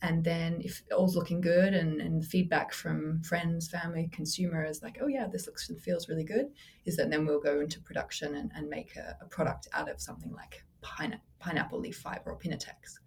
And 0.01 0.23
then, 0.23 0.61
if 0.61 0.83
all's 0.97 1.17
looking 1.17 1.41
good 1.41 1.75
and, 1.75 2.01
and 2.01 2.25
feedback 2.25 2.73
from 2.73 3.21
friends, 3.25 3.69
family, 3.69 4.09
consumers, 4.13 4.81
like, 4.81 4.99
oh, 5.01 5.09
yeah, 5.09 5.27
this 5.27 5.47
looks 5.47 5.69
and 5.69 5.81
feels 5.81 6.09
really 6.09 6.23
good, 6.23 6.47
is 6.87 6.97
that 6.97 7.11
then 7.11 7.27
we'll 7.27 7.41
go 7.41 7.61
into 7.61 7.81
production 7.81 8.37
and, 8.37 8.53
and 8.55 8.69
make 8.69 8.95
a, 8.95 9.17
a 9.21 9.27
product 9.27 9.67
out 9.73 9.91
of 9.91 10.01
something 10.01 10.33
like 10.33 10.63
pine, 10.83 11.19
pineapple 11.41 11.81
leaf 11.81 11.97
fiber 11.97 12.31
or 12.31 12.39
Pinatex. 12.39 13.01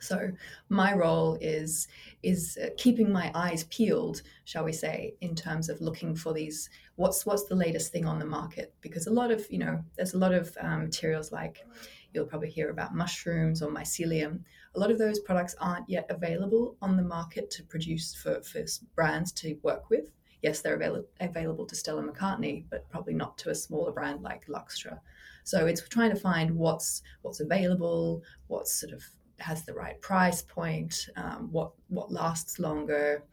So 0.00 0.30
my 0.68 0.94
role 0.94 1.38
is 1.40 1.88
is 2.22 2.58
uh, 2.62 2.68
keeping 2.76 3.12
my 3.12 3.30
eyes 3.34 3.64
peeled, 3.64 4.22
shall 4.44 4.64
we 4.64 4.72
say, 4.72 5.14
in 5.20 5.34
terms 5.34 5.68
of 5.68 5.80
looking 5.80 6.14
for 6.14 6.32
these 6.32 6.68
what's 6.96 7.24
what's 7.24 7.44
the 7.44 7.54
latest 7.54 7.92
thing 7.92 8.06
on 8.06 8.18
the 8.18 8.24
market 8.24 8.74
because 8.80 9.06
a 9.06 9.12
lot 9.12 9.30
of 9.30 9.46
you 9.50 9.58
know 9.58 9.82
there's 9.96 10.14
a 10.14 10.18
lot 10.18 10.32
of 10.32 10.56
um, 10.60 10.84
materials 10.84 11.30
like 11.30 11.64
you'll 12.12 12.26
probably 12.26 12.50
hear 12.50 12.70
about 12.70 12.94
mushrooms 12.94 13.62
or 13.62 13.70
mycelium. 13.70 14.40
A 14.74 14.80
lot 14.80 14.90
of 14.90 14.98
those 14.98 15.20
products 15.20 15.54
aren't 15.60 15.88
yet 15.88 16.06
available 16.08 16.76
on 16.80 16.96
the 16.96 17.02
market 17.02 17.50
to 17.52 17.62
produce 17.64 18.14
for, 18.14 18.40
for 18.42 18.64
brands 18.94 19.32
to 19.32 19.58
work 19.62 19.90
with. 19.90 20.10
Yes, 20.42 20.60
they're 20.60 20.76
avail- 20.76 21.04
available 21.20 21.66
to 21.66 21.74
Stella 21.74 22.02
McCartney, 22.02 22.64
but 22.70 22.88
probably 22.88 23.14
not 23.14 23.36
to 23.38 23.50
a 23.50 23.54
smaller 23.54 23.92
brand 23.92 24.22
like 24.22 24.46
Luxtra. 24.46 25.00
So 25.44 25.66
it's 25.66 25.86
trying 25.88 26.10
to 26.10 26.20
find 26.20 26.50
what's 26.50 27.02
what's 27.22 27.40
available, 27.40 28.22
what's 28.46 28.72
sort 28.72 28.92
of 28.92 29.02
has 29.38 29.64
the 29.64 29.74
right 29.74 30.00
price 30.00 30.42
point, 30.42 31.08
um, 31.16 31.48
what 31.52 31.72
what 31.88 32.12
lasts 32.12 32.58
longer, 32.58 33.24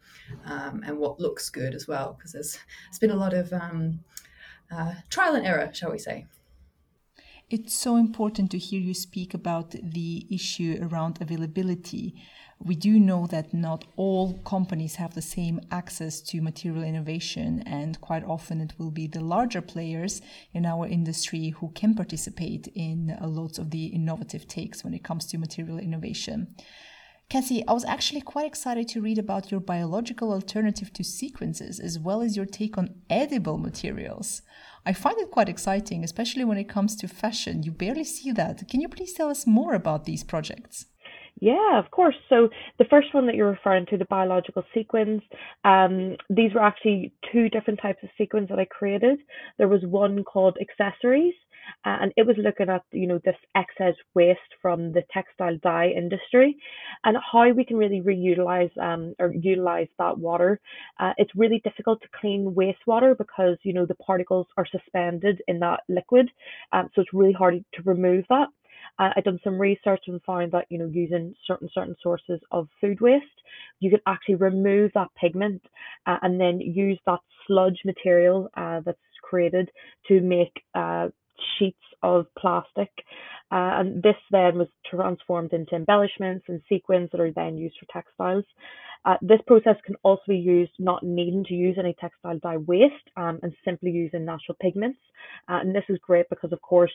um, 0.44 0.82
and 0.86 0.98
what 0.98 1.20
looks 1.20 1.50
good 1.50 1.74
as 1.74 1.86
well. 1.86 2.14
Because 2.16 2.32
there's 2.32 2.58
it's 2.88 2.98
been 2.98 3.10
a 3.10 3.16
lot 3.16 3.34
of 3.34 3.52
um, 3.52 4.00
uh, 4.70 4.94
trial 5.10 5.34
and 5.34 5.46
error, 5.46 5.70
shall 5.72 5.92
we 5.92 5.98
say. 5.98 6.26
It's 7.48 7.74
so 7.74 7.96
important 7.96 8.50
to 8.50 8.58
hear 8.58 8.80
you 8.80 8.92
speak 8.92 9.32
about 9.32 9.70
the 9.70 10.26
issue 10.28 10.78
around 10.82 11.18
availability. 11.20 12.14
We 12.58 12.74
do 12.74 12.98
know 12.98 13.26
that 13.26 13.52
not 13.52 13.84
all 13.96 14.38
companies 14.44 14.96
have 14.96 15.14
the 15.14 15.22
same 15.22 15.60
access 15.70 16.20
to 16.22 16.40
material 16.40 16.82
innovation, 16.82 17.62
and 17.66 18.00
quite 18.00 18.24
often 18.24 18.60
it 18.60 18.72
will 18.78 18.90
be 18.90 19.06
the 19.06 19.20
larger 19.20 19.60
players 19.60 20.22
in 20.54 20.64
our 20.64 20.86
industry 20.86 21.50
who 21.50 21.70
can 21.74 21.94
participate 21.94 22.66
in 22.74 23.16
uh, 23.20 23.26
lots 23.26 23.58
of 23.58 23.70
the 23.70 23.86
innovative 23.86 24.48
takes 24.48 24.82
when 24.82 24.94
it 24.94 25.04
comes 25.04 25.26
to 25.26 25.38
material 25.38 25.78
innovation. 25.78 26.54
Cassie, 27.28 27.66
I 27.66 27.72
was 27.72 27.84
actually 27.84 28.20
quite 28.20 28.46
excited 28.46 28.86
to 28.88 29.02
read 29.02 29.18
about 29.18 29.50
your 29.50 29.58
biological 29.58 30.32
alternative 30.32 30.92
to 30.92 31.02
sequins 31.02 31.60
as 31.60 31.98
well 31.98 32.22
as 32.22 32.36
your 32.36 32.46
take 32.46 32.78
on 32.78 32.94
edible 33.10 33.58
materials. 33.58 34.42
I 34.86 34.92
find 34.92 35.18
it 35.18 35.32
quite 35.32 35.48
exciting, 35.48 36.04
especially 36.04 36.44
when 36.44 36.56
it 36.56 36.68
comes 36.68 36.94
to 36.96 37.08
fashion. 37.08 37.64
You 37.64 37.72
barely 37.72 38.04
see 38.04 38.30
that. 38.32 38.68
Can 38.68 38.80
you 38.80 38.88
please 38.88 39.12
tell 39.12 39.28
us 39.28 39.44
more 39.44 39.74
about 39.74 40.04
these 40.04 40.22
projects? 40.22 40.86
Yeah, 41.40 41.78
of 41.78 41.90
course. 41.90 42.16
So 42.30 42.48
the 42.78 42.86
first 42.86 43.12
one 43.12 43.26
that 43.26 43.34
you're 43.34 43.50
referring 43.50 43.86
to, 43.86 43.98
the 43.98 44.06
biological 44.06 44.64
sequins, 44.72 45.22
um, 45.64 46.16
these 46.30 46.54
were 46.54 46.62
actually 46.62 47.12
two 47.32 47.48
different 47.50 47.80
types 47.80 48.02
of 48.02 48.08
sequins 48.16 48.48
that 48.48 48.58
I 48.58 48.64
created. 48.64 49.18
There 49.58 49.68
was 49.68 49.82
one 49.84 50.24
called 50.24 50.56
accessories, 50.60 51.34
uh, 51.84 51.98
and 52.00 52.12
it 52.16 52.26
was 52.26 52.36
looking 52.38 52.70
at 52.70 52.82
you 52.92 53.06
know 53.06 53.18
this 53.24 53.36
excess 53.54 53.94
waste 54.14 54.40
from 54.62 54.92
the 54.92 55.02
textile 55.12 55.56
dye 55.62 55.88
industry 55.88 56.56
and 57.04 57.16
how 57.32 57.50
we 57.50 57.64
can 57.64 57.76
really 57.76 58.00
reutilize 58.00 58.70
um, 58.78 59.14
or 59.18 59.32
utilize 59.34 59.88
that 59.98 60.16
water. 60.16 60.58
Uh, 60.98 61.12
it's 61.18 61.34
really 61.36 61.60
difficult 61.64 62.00
to 62.00 62.08
clean 62.18 62.54
wastewater 62.54 63.16
because 63.18 63.58
you 63.62 63.74
know 63.74 63.84
the 63.84 63.94
particles 63.96 64.46
are 64.56 64.66
suspended 64.66 65.42
in 65.48 65.58
that 65.58 65.80
liquid, 65.88 66.30
um, 66.72 66.88
so 66.94 67.02
it's 67.02 67.12
really 67.12 67.32
hard 67.32 67.62
to 67.74 67.82
remove 67.82 68.24
that. 68.30 68.48
Uh, 68.98 69.10
I've 69.16 69.24
done 69.24 69.40
some 69.44 69.60
research 69.60 70.04
and 70.06 70.22
found 70.22 70.52
that 70.52 70.66
you 70.70 70.78
know 70.78 70.86
using 70.86 71.34
certain 71.46 71.68
certain 71.74 71.96
sources 72.02 72.40
of 72.50 72.68
food 72.80 73.00
waste, 73.00 73.24
you 73.80 73.90
can 73.90 74.00
actually 74.06 74.36
remove 74.36 74.92
that 74.94 75.08
pigment 75.20 75.62
uh, 76.06 76.16
and 76.22 76.40
then 76.40 76.60
use 76.60 76.98
that 77.06 77.20
sludge 77.46 77.80
material 77.84 78.50
uh, 78.56 78.80
that's 78.84 78.98
created 79.22 79.70
to 80.08 80.20
make 80.20 80.52
uh, 80.74 81.08
sheets 81.58 81.78
of 82.02 82.26
plastic. 82.38 82.90
Uh, 83.52 83.78
and 83.78 84.02
this 84.02 84.16
then 84.30 84.58
was 84.58 84.68
transformed 84.90 85.52
into 85.52 85.76
embellishments 85.76 86.44
and 86.48 86.60
sequins 86.68 87.08
that 87.12 87.20
are 87.20 87.32
then 87.32 87.56
used 87.56 87.76
for 87.78 87.86
textiles. 87.92 88.44
Uh, 89.04 89.16
this 89.22 89.38
process 89.46 89.76
can 89.84 89.94
also 90.02 90.22
be 90.26 90.36
used 90.36 90.72
not 90.80 91.04
needing 91.04 91.44
to 91.44 91.54
use 91.54 91.76
any 91.78 91.94
textile 92.00 92.38
dye 92.40 92.56
waste 92.56 92.94
um, 93.16 93.38
and 93.42 93.54
simply 93.64 93.90
using 93.90 94.24
natural 94.24 94.56
pigments. 94.60 94.98
Uh, 95.48 95.60
and 95.60 95.72
this 95.74 95.84
is 95.88 95.96
great 96.02 96.28
because, 96.28 96.52
of 96.52 96.60
course, 96.60 96.90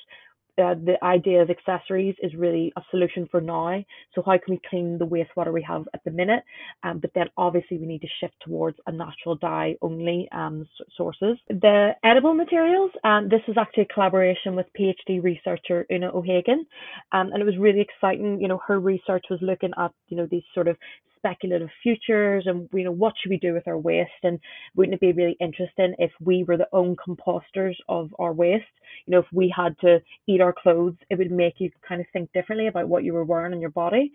uh, 0.58 0.75
the 0.75 0.96
idea 1.03 1.41
of 1.41 1.50
accessories 1.50 2.15
is 2.22 2.34
really 2.36 2.74
a 2.77 2.81
solution 2.91 3.27
for 3.31 3.41
now. 3.41 3.84
So 4.13 4.22
how 4.25 4.34
can 4.34 4.55
we 4.55 4.62
clean 4.70 4.98
the 4.98 5.05
wastewater 5.05 5.53
we 5.53 5.62
have 5.63 5.88
at 5.93 6.03
the 6.03 6.12
minute? 6.12 6.43
Um, 6.84 7.00
but 7.00 7.12
then 7.15 7.27
obviously 7.38 7.77
we 7.77 7.86
need 7.86 8.01
to 8.01 8.08
shift 8.20 8.36
towards 8.46 8.77
a 8.88 8.91
natural 8.91 9.36
dye 9.36 9.75
only 9.81 10.27
um, 10.31 10.67
sources. 10.98 11.38
The 11.50 11.91
edible 12.03 12.34
materials, 12.34 12.91
um, 13.03 13.29
this 13.29 13.41
is 13.48 13.55
actually 13.58 13.84
a 13.84 13.93
collaboration 13.93 14.55
with 14.55 14.67
PhD 14.77 15.24
researcher 15.24 15.86
Una 15.91 16.10
O'Hagan, 16.13 16.65
um, 17.12 17.31
and 17.31 17.41
it 17.41 17.46
was 17.46 17.58
really 17.58 17.81
exciting. 17.81 18.41
You 18.41 18.48
know, 18.48 18.60
her 18.67 18.79
research 18.79 19.25
was 19.29 19.39
looking 19.41 19.72
at 19.77 19.91
you 20.10 20.17
know 20.17 20.27
these 20.29 20.43
sort 20.53 20.67
of 20.67 20.77
speculative 21.22 21.70
futures 21.84 22.44
and 22.48 22.68
you 22.74 22.84
know 22.84 22.92
what 22.92 23.13
should 23.22 23.30
we 23.30 23.38
do 23.38 23.54
with 23.54 23.68
our 23.68 23.78
waste? 23.78 24.12
And 24.24 24.40
wouldn't 24.75 24.96
it 24.96 25.01
be 25.01 25.13
really 25.13 25.38
interesting 25.40 25.94
if 26.00 26.12
we 26.20 26.44
were 26.44 26.58
the 26.58 26.68
own 26.74 26.96
composters 26.96 27.75
of 27.88 28.10
our 28.20 28.34
waste? 28.34 28.66
You 29.06 29.12
know 29.12 29.20
if 29.20 29.28
we 29.32 29.54
had 29.56 29.78
to 29.82 30.00
eat 30.28 30.42
our 30.42 30.54
clothes 30.54 30.96
it 31.10 31.18
would 31.18 31.32
make 31.32 31.56
you 31.60 31.70
kind 31.88 32.01
of 32.01 32.08
think 32.13 32.32
differently 32.34 32.68
about 32.68 32.90
what 32.90 33.04
you 33.04 33.13
were 33.13 33.24
wearing 33.24 33.54
on 33.54 33.62
your 33.62 33.70
body. 33.70 34.12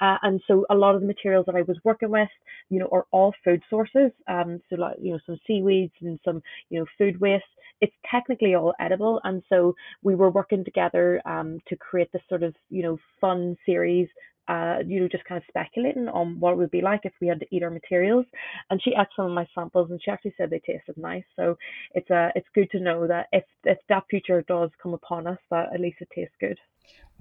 Uh, 0.00 0.16
and 0.22 0.40
so 0.46 0.66
a 0.70 0.74
lot 0.74 0.94
of 0.94 1.00
the 1.00 1.06
materials 1.06 1.46
that 1.46 1.56
i 1.56 1.62
was 1.62 1.78
working 1.84 2.10
with 2.10 2.28
you 2.68 2.78
know 2.78 2.88
are 2.92 3.06
all 3.10 3.34
food 3.44 3.62
sources. 3.70 4.10
Um 4.28 4.60
so 4.68 4.76
like 4.76 4.96
you 5.00 5.12
know 5.12 5.20
some 5.26 5.38
seaweeds 5.46 5.94
and 6.02 6.18
some 6.24 6.42
you 6.70 6.78
know 6.78 6.86
food 6.98 7.20
waste. 7.20 7.44
It's 7.80 7.94
technically 8.10 8.54
all 8.54 8.74
edible. 8.78 9.20
And 9.24 9.42
so 9.48 9.74
we 10.02 10.14
were 10.14 10.30
working 10.30 10.64
together 10.64 11.20
um 11.24 11.58
to 11.68 11.76
create 11.76 12.10
this 12.12 12.22
sort 12.28 12.42
of 12.42 12.54
you 12.70 12.82
know 12.82 12.98
fun 13.20 13.56
series 13.66 14.08
uh, 14.48 14.78
you 14.86 15.00
know, 15.00 15.08
just 15.08 15.24
kind 15.24 15.38
of 15.38 15.44
speculating 15.48 16.08
on 16.08 16.40
what 16.40 16.52
it 16.52 16.56
would 16.56 16.70
be 16.70 16.80
like 16.80 17.00
if 17.04 17.12
we 17.20 17.28
had 17.28 17.40
to 17.40 17.46
eat 17.50 17.62
our 17.62 17.70
materials. 17.70 18.26
And 18.70 18.82
she 18.82 18.90
ate 18.90 19.06
some 19.14 19.26
of 19.26 19.32
my 19.32 19.46
samples, 19.54 19.90
and 19.90 20.00
she 20.02 20.10
actually 20.10 20.34
said 20.36 20.50
they 20.50 20.60
tasted 20.60 20.96
nice. 20.96 21.24
So 21.36 21.56
it's 21.94 22.10
uh, 22.10 22.30
it's 22.34 22.48
good 22.54 22.70
to 22.72 22.80
know 22.80 23.06
that 23.06 23.26
if 23.32 23.44
if 23.64 23.78
that 23.88 24.04
future 24.10 24.42
does 24.48 24.70
come 24.82 24.94
upon 24.94 25.26
us, 25.26 25.38
that 25.50 25.72
at 25.72 25.80
least 25.80 25.98
it 26.00 26.08
tastes 26.14 26.34
good. 26.40 26.58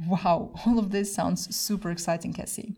Wow, 0.07 0.53
all 0.65 0.79
of 0.79 0.91
this 0.91 1.13
sounds 1.13 1.55
super 1.55 1.91
exciting, 1.91 2.33
Cassie. 2.33 2.75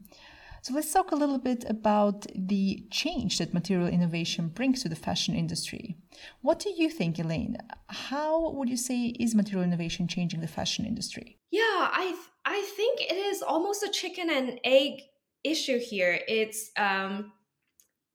So 0.64 0.76
let's 0.76 0.94
talk 0.94 1.12
a 1.12 1.16
little 1.16 1.40
bit 1.40 1.66
about 1.68 2.28
the 2.36 2.86
change 2.92 3.40
that 3.40 3.52
material 3.52 3.88
innovation 3.88 4.50
brings 4.50 4.84
to 4.84 4.90
the 4.90 4.96
fashion 4.96 5.34
industry. 5.34 5.98
What 6.42 6.60
do 6.60 6.70
you 6.70 6.88
think, 6.88 7.18
Elaine? 7.18 7.58
How 7.88 8.52
would 8.52 8.70
you 8.70 8.78
say 8.78 9.08
is 9.20 9.34
material 9.34 9.64
innovation 9.64 10.08
changing 10.08 10.42
the 10.42 10.48
fashion 10.48 10.86
industry? 10.86 11.40
Yeah, 11.50 11.90
I 11.92 12.10
th- 12.12 12.31
I 12.46 12.62
think 12.76 13.02
it 13.02 13.16
is 13.16 13.42
almost 13.42 13.84
a 13.84 13.90
chicken 13.90 14.30
and 14.30 14.60
egg 14.64 15.02
issue 15.44 15.80
here. 15.80 16.20
It's 16.28 16.72
um, 16.78 17.34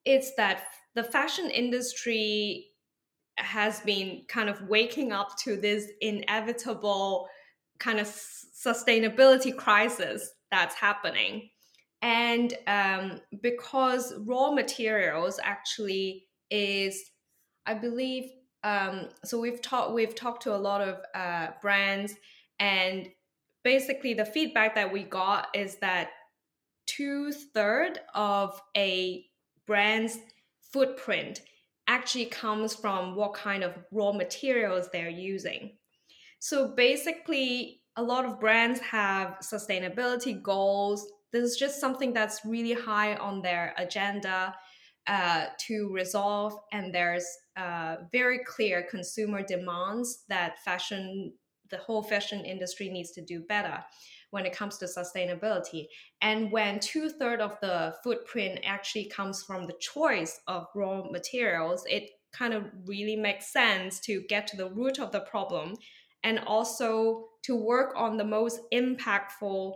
it's 0.05 0.35
that 0.37 0.65
the 0.95 1.05
fashion 1.05 1.51
industry 1.51 2.69
has 3.39 3.81
been 3.81 4.23
kind 4.29 4.49
of 4.49 4.63
waking 4.63 5.13
up 5.13 5.37
to 5.39 5.57
this 5.57 5.91
inevitable 6.01 7.29
kind 7.79 8.01
of 8.01 8.07
sustainability 8.07 9.55
crisis 9.55 10.31
that's 10.51 10.75
happening 10.75 11.51
and 12.03 12.55
um, 12.67 13.21
because 13.43 14.15
raw 14.27 14.51
materials 14.51 15.39
actually 15.43 16.25
is 16.51 17.11
i 17.67 17.75
believe 17.75 18.31
um, 18.65 19.09
so 19.25 19.39
we've 19.39 19.61
talked 19.61 19.93
we've 19.93 20.15
talked 20.15 20.43
to 20.43 20.55
a 20.55 20.57
lot 20.57 20.81
of 20.81 20.99
uh, 21.15 21.49
brands 21.61 22.15
and 22.59 23.09
basically 23.67 24.15
the 24.15 24.25
feedback 24.25 24.77
that 24.77 24.93
we 24.93 25.03
got 25.03 25.49
is 25.53 25.75
that 25.79 26.11
two 26.87 27.33
third 27.33 27.99
of 28.15 28.63
a 28.77 29.27
brand's 29.67 30.19
footprint 30.73 31.41
actually 31.89 32.27
comes 32.27 32.77
from 32.77 33.17
what 33.17 33.35
kind 33.35 33.65
of 33.65 33.73
raw 33.91 34.13
materials 34.13 34.89
they're 34.93 35.09
using. 35.09 35.73
So 36.39 36.77
basically 36.77 37.81
a 37.97 38.03
lot 38.05 38.25
of 38.25 38.39
brands 38.39 38.79
have 38.79 39.39
sustainability 39.43 40.41
goals. 40.41 41.05
This 41.33 41.43
is 41.51 41.57
just 41.57 41.81
something 41.81 42.13
that's 42.13 42.45
really 42.45 42.75
high 42.75 43.17
on 43.17 43.43
their 43.43 43.75
agenda 43.79 44.55
uh, 45.09 45.47
to 45.67 45.91
resolve, 45.93 46.53
and 46.73 46.95
there's 46.95 47.27
uh, 47.57 47.97
very 48.13 48.41
clear 48.45 48.87
consumer 48.89 49.43
demands 49.43 50.25
that 50.29 50.63
fashion, 50.65 51.33
the 51.71 51.79
whole 51.79 52.03
fashion 52.03 52.45
industry 52.45 52.89
needs 52.89 53.13
to 53.13 53.23
do 53.23 53.41
better 53.41 53.85
when 54.31 54.47
it 54.47 54.53
comes 54.53 54.79
to 54.79 54.87
sustainability. 54.87 55.87
And 56.21 56.51
when 56.51 56.81
two 56.81 57.11
thirds 57.11 57.43
of 57.43 57.57
the 57.61 57.95
footprint 58.03 58.61
actually 58.65 59.07
comes 59.07 59.43
from 59.43 59.67
the 59.67 59.77
choice 59.81 60.41
of 60.47 60.67
raw 60.75 61.05
materials, 61.11 61.85
it 61.89 62.11
kind 62.33 62.53
of 62.53 62.65
really 62.87 63.17
makes 63.17 63.53
sense 63.53 64.01
to 64.01 64.23
get 64.29 64.47
to 64.49 64.57
the 64.57 64.71
root 64.71 64.99
of 64.99 65.13
the 65.13 65.21
problem 65.21 65.75
and 66.23 66.41
also 66.41 67.29
to 67.45 67.55
work 67.55 67.93
on 67.97 68.17
the 68.17 68.25
most 68.25 68.61
impactful 68.73 69.75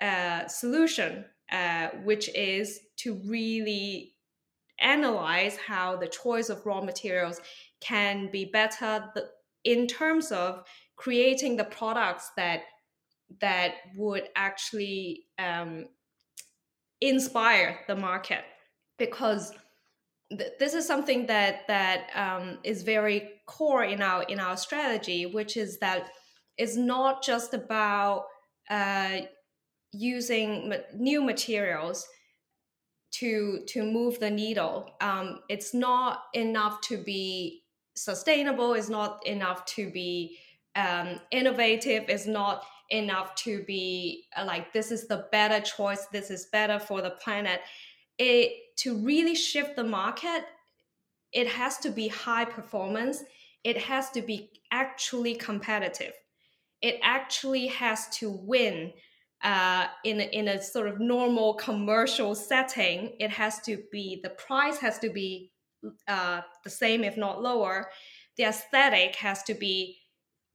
uh, 0.00 0.46
solution, 0.48 1.24
uh, 1.52 1.88
which 2.04 2.28
is 2.34 2.80
to 2.96 3.20
really 3.26 4.14
analyze 4.80 5.56
how 5.58 5.96
the 5.96 6.08
choice 6.08 6.48
of 6.48 6.64
raw 6.64 6.80
materials 6.80 7.40
can 7.80 8.30
be 8.30 8.46
better 8.46 9.12
in 9.64 9.86
terms 9.86 10.32
of 10.32 10.64
creating 11.00 11.56
the 11.56 11.64
products 11.64 12.30
that 12.36 12.60
that 13.40 13.74
would 13.96 14.24
actually 14.36 15.24
um, 15.38 15.86
inspire 17.00 17.78
the 17.88 17.96
market 17.96 18.44
because 18.98 19.52
th- 20.36 20.52
this 20.58 20.74
is 20.74 20.86
something 20.86 21.26
that 21.26 21.66
that 21.68 22.10
um, 22.14 22.58
is 22.64 22.82
very 22.82 23.30
core 23.46 23.84
in 23.84 24.02
our 24.02 24.24
in 24.24 24.38
our 24.38 24.56
strategy 24.56 25.26
which 25.26 25.56
is 25.56 25.78
that 25.78 26.10
it's 26.58 26.76
not 26.76 27.22
just 27.22 27.54
about 27.54 28.26
uh, 28.68 29.20
using 29.92 30.74
new 30.94 31.22
materials 31.22 32.06
to 33.12 33.60
to 33.66 33.82
move 33.82 34.20
the 34.20 34.30
needle. 34.30 34.90
Um, 35.00 35.40
it's 35.48 35.74
not 35.74 36.24
enough 36.34 36.80
to 36.82 37.02
be 37.02 37.62
sustainable. 37.96 38.74
It's 38.74 38.88
not 38.88 39.26
enough 39.26 39.64
to 39.76 39.90
be 39.90 40.38
um, 40.76 41.20
innovative. 41.30 42.08
is 42.08 42.26
not 42.26 42.64
enough 42.90 43.34
to 43.36 43.62
be 43.64 44.24
uh, 44.36 44.44
like 44.44 44.72
this 44.72 44.90
is 44.90 45.06
the 45.06 45.26
better 45.32 45.60
choice. 45.60 46.06
This 46.12 46.30
is 46.30 46.46
better 46.46 46.78
for 46.78 47.02
the 47.02 47.10
planet. 47.10 47.60
It 48.18 48.52
to 48.78 48.98
really 48.98 49.34
shift 49.34 49.76
the 49.76 49.84
market. 49.84 50.44
It 51.32 51.46
has 51.48 51.78
to 51.78 51.90
be 51.90 52.08
high 52.08 52.44
performance. 52.44 53.22
It 53.62 53.78
has 53.78 54.10
to 54.10 54.22
be 54.22 54.50
actually 54.72 55.34
competitive 55.34 56.12
it 56.82 56.98
actually 57.02 57.66
has 57.66 58.08
to 58.08 58.30
win 58.30 58.92
uh, 59.42 59.86
in, 60.04 60.20
a, 60.20 60.24
in 60.24 60.48
a 60.48 60.62
sort 60.62 60.88
of 60.88 61.00
normal 61.00 61.54
commercial 61.54 62.34
setting. 62.34 63.16
It 63.18 63.30
has 63.30 63.60
to 63.60 63.82
be, 63.90 64.20
the 64.22 64.30
price 64.30 64.78
has 64.78 64.98
to 65.00 65.10
be 65.10 65.52
uh, 66.08 66.42
the 66.64 66.70
same, 66.70 67.04
if 67.04 67.16
not 67.16 67.42
lower. 67.42 67.90
The 68.36 68.44
aesthetic 68.44 69.16
has 69.16 69.42
to 69.44 69.54
be 69.54 69.98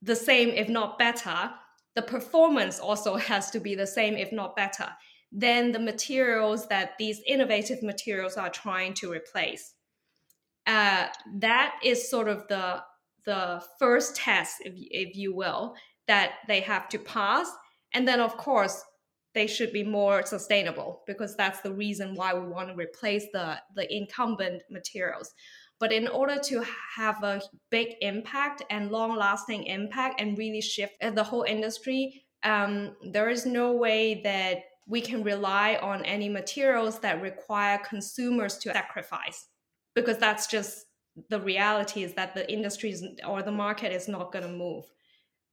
the 0.06 0.16
same, 0.16 0.50
if 0.50 0.70
not 0.70 0.98
better. 0.98 1.52
The 1.96 2.02
performance 2.02 2.80
also 2.80 3.16
has 3.16 3.52
to 3.52 3.60
be 3.60 3.76
the 3.76 3.88
same, 3.88 4.16
if 4.16 4.32
not 4.32 4.56
better, 4.56 4.90
than 5.32 5.72
the 5.72 5.80
materials 5.80 6.68
that 6.68 6.94
these 6.98 7.22
innovative 7.28 7.82
materials 7.84 8.38
are 8.38 8.50
trying 8.50 8.94
to 8.96 9.12
replace. 9.12 9.74
Uh, 10.68 11.08
that 11.40 11.76
is 11.84 12.10
sort 12.10 12.28
of 12.28 12.48
the 12.48 12.82
the 13.26 13.62
first 13.80 14.16
test, 14.16 14.58
if, 14.62 14.74
if 14.76 15.16
you 15.16 15.36
will, 15.36 15.76
that 16.08 16.34
they 16.48 16.62
have 16.62 16.88
to 16.90 17.00
pass. 17.00 17.52
And 17.94 18.08
then, 18.08 18.20
of 18.20 18.38
course, 18.38 18.84
they 19.34 19.48
should 19.48 19.74
be 19.74 19.84
more 19.84 20.24
sustainable 20.26 21.02
because 21.08 21.36
that's 21.36 21.62
the 21.62 21.74
reason 21.74 22.14
why 22.14 22.34
we 22.34 22.48
want 22.48 22.70
to 22.70 22.76
replace 22.76 23.26
the, 23.34 23.58
the 23.76 23.92
incumbent 23.94 24.62
materials. 24.70 25.34
But 25.80 25.92
in 25.92 26.08
order 26.08 26.38
to 26.46 26.64
have 26.96 27.22
a 27.24 27.42
big 27.70 27.96
impact 28.02 28.64
and 28.70 28.92
long 28.92 29.16
lasting 29.18 29.66
impact 29.66 30.22
and 30.22 30.38
really 30.38 30.62
shift 30.62 30.94
the 31.02 31.24
whole 31.24 31.44
industry, 31.44 32.26
um, 32.44 32.96
there 33.12 33.30
is 33.30 33.46
no 33.46 33.74
way 33.74 34.22
that 34.24 34.64
we 34.88 35.02
can 35.02 35.24
rely 35.24 35.78
on 35.82 36.06
any 36.06 36.30
materials 36.30 37.00
that 37.00 37.22
require 37.22 37.80
consumers 37.80 38.58
to 38.60 38.72
sacrifice. 38.72 39.48
Because 39.96 40.18
that's 40.18 40.48
just 40.48 40.86
the 41.30 41.40
reality 41.40 42.04
is 42.04 42.14
that 42.14 42.36
the 42.36 42.52
industry 42.52 42.92
is, 42.92 43.04
or 43.28 43.42
the 43.42 43.52
market 43.52 43.92
is 43.92 44.08
not 44.08 44.32
going 44.32 44.44
to 44.46 44.52
move 44.52 44.86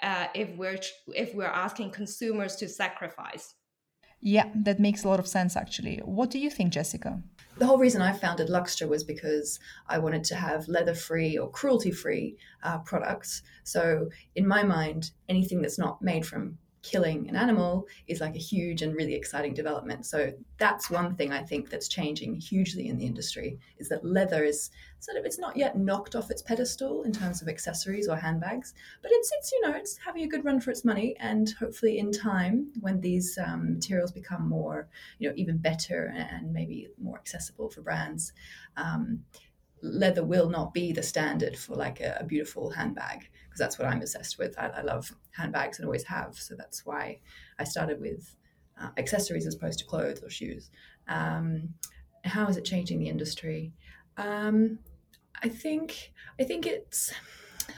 uh, 0.02 0.26
if 0.34 0.54
we're 0.56 0.78
if 1.14 1.34
we're 1.34 1.46
asking 1.46 1.90
consumers 1.90 2.56
to 2.56 2.68
sacrifice. 2.68 3.54
Yeah 4.20 4.48
that 4.54 4.78
makes 4.78 5.04
a 5.04 5.08
lot 5.08 5.20
of 5.20 5.26
sense 5.26 5.56
actually. 5.56 5.98
What 5.98 6.30
do 6.30 6.38
you 6.38 6.50
think 6.50 6.72
jessica 6.72 7.22
the 7.62 7.68
whole 7.68 7.78
reason 7.78 8.02
I 8.02 8.12
founded 8.12 8.48
Luxtra 8.48 8.88
was 8.88 9.04
because 9.04 9.60
I 9.86 10.00
wanted 10.00 10.24
to 10.24 10.34
have 10.34 10.66
leather 10.66 10.96
free 10.96 11.38
or 11.38 11.48
cruelty 11.48 11.92
free 11.92 12.36
uh, 12.64 12.78
products. 12.78 13.40
So, 13.62 14.08
in 14.34 14.48
my 14.48 14.64
mind, 14.64 15.12
anything 15.28 15.62
that's 15.62 15.78
not 15.78 16.02
made 16.02 16.26
from 16.26 16.58
killing 16.82 17.28
an 17.28 17.36
animal 17.36 17.86
is 18.08 18.20
like 18.20 18.34
a 18.34 18.40
huge 18.40 18.82
and 18.82 18.94
really 18.94 19.14
exciting 19.14 19.54
development. 19.54 20.04
So 20.04 20.32
that's 20.58 20.90
one 20.90 21.14
thing 21.14 21.32
I 21.32 21.42
think 21.42 21.70
that's 21.70 21.86
changing 21.88 22.34
hugely 22.34 22.88
in 22.88 22.98
the 22.98 23.06
industry 23.06 23.58
is 23.78 23.88
that 23.88 24.04
leather 24.04 24.42
is 24.42 24.70
sort 24.98 25.16
of 25.16 25.24
it's 25.24 25.38
not 25.38 25.56
yet 25.56 25.78
knocked 25.78 26.16
off 26.16 26.30
its 26.30 26.42
pedestal 26.42 27.04
in 27.04 27.12
terms 27.12 27.40
of 27.40 27.48
accessories 27.48 28.08
or 28.08 28.16
handbags, 28.16 28.74
but 29.00 29.10
it's 29.12 29.30
it's 29.32 29.52
you 29.52 29.60
know 29.62 29.74
it's 29.74 29.96
having 29.96 30.24
a 30.24 30.28
good 30.28 30.44
run 30.44 30.60
for 30.60 30.70
its 30.70 30.84
money, 30.84 31.16
and 31.20 31.54
hopefully 31.58 31.98
in 31.98 32.10
time 32.12 32.72
when 32.80 33.00
these 33.00 33.38
um, 33.38 33.74
materials 33.74 34.12
become 34.12 34.48
more 34.48 34.88
you 35.18 35.28
know 35.28 35.34
even 35.36 35.58
better 35.58 36.12
and 36.16 36.52
maybe 36.52 36.88
more 37.00 37.16
accessible 37.16 37.68
for 37.70 37.80
brands. 37.80 38.32
Um, 38.76 39.24
leather 39.82 40.24
will 40.24 40.48
not 40.48 40.72
be 40.72 40.92
the 40.92 41.02
standard 41.02 41.58
for 41.58 41.74
like 41.74 42.00
a, 42.00 42.18
a 42.20 42.24
beautiful 42.24 42.70
handbag 42.70 43.28
because 43.52 43.58
that's 43.58 43.78
what 43.78 43.86
I'm 43.86 44.00
obsessed 44.00 44.38
with. 44.38 44.58
I, 44.58 44.68
I, 44.68 44.80
love 44.80 45.14
handbags 45.32 45.78
and 45.78 45.84
always 45.84 46.04
have. 46.04 46.38
So 46.38 46.54
that's 46.56 46.86
why 46.86 47.20
I 47.58 47.64
started 47.64 48.00
with 48.00 48.34
uh, 48.80 48.88
accessories 48.96 49.46
as 49.46 49.54
opposed 49.54 49.78
to 49.80 49.84
clothes 49.84 50.22
or 50.22 50.30
shoes. 50.30 50.70
Um, 51.06 51.74
how 52.24 52.46
is 52.48 52.56
it 52.56 52.64
changing 52.64 52.98
the 52.98 53.10
industry? 53.10 53.74
Um, 54.16 54.78
I 55.42 55.50
think 55.50 56.12
I 56.40 56.44
think 56.44 56.66
it's. 56.66 57.12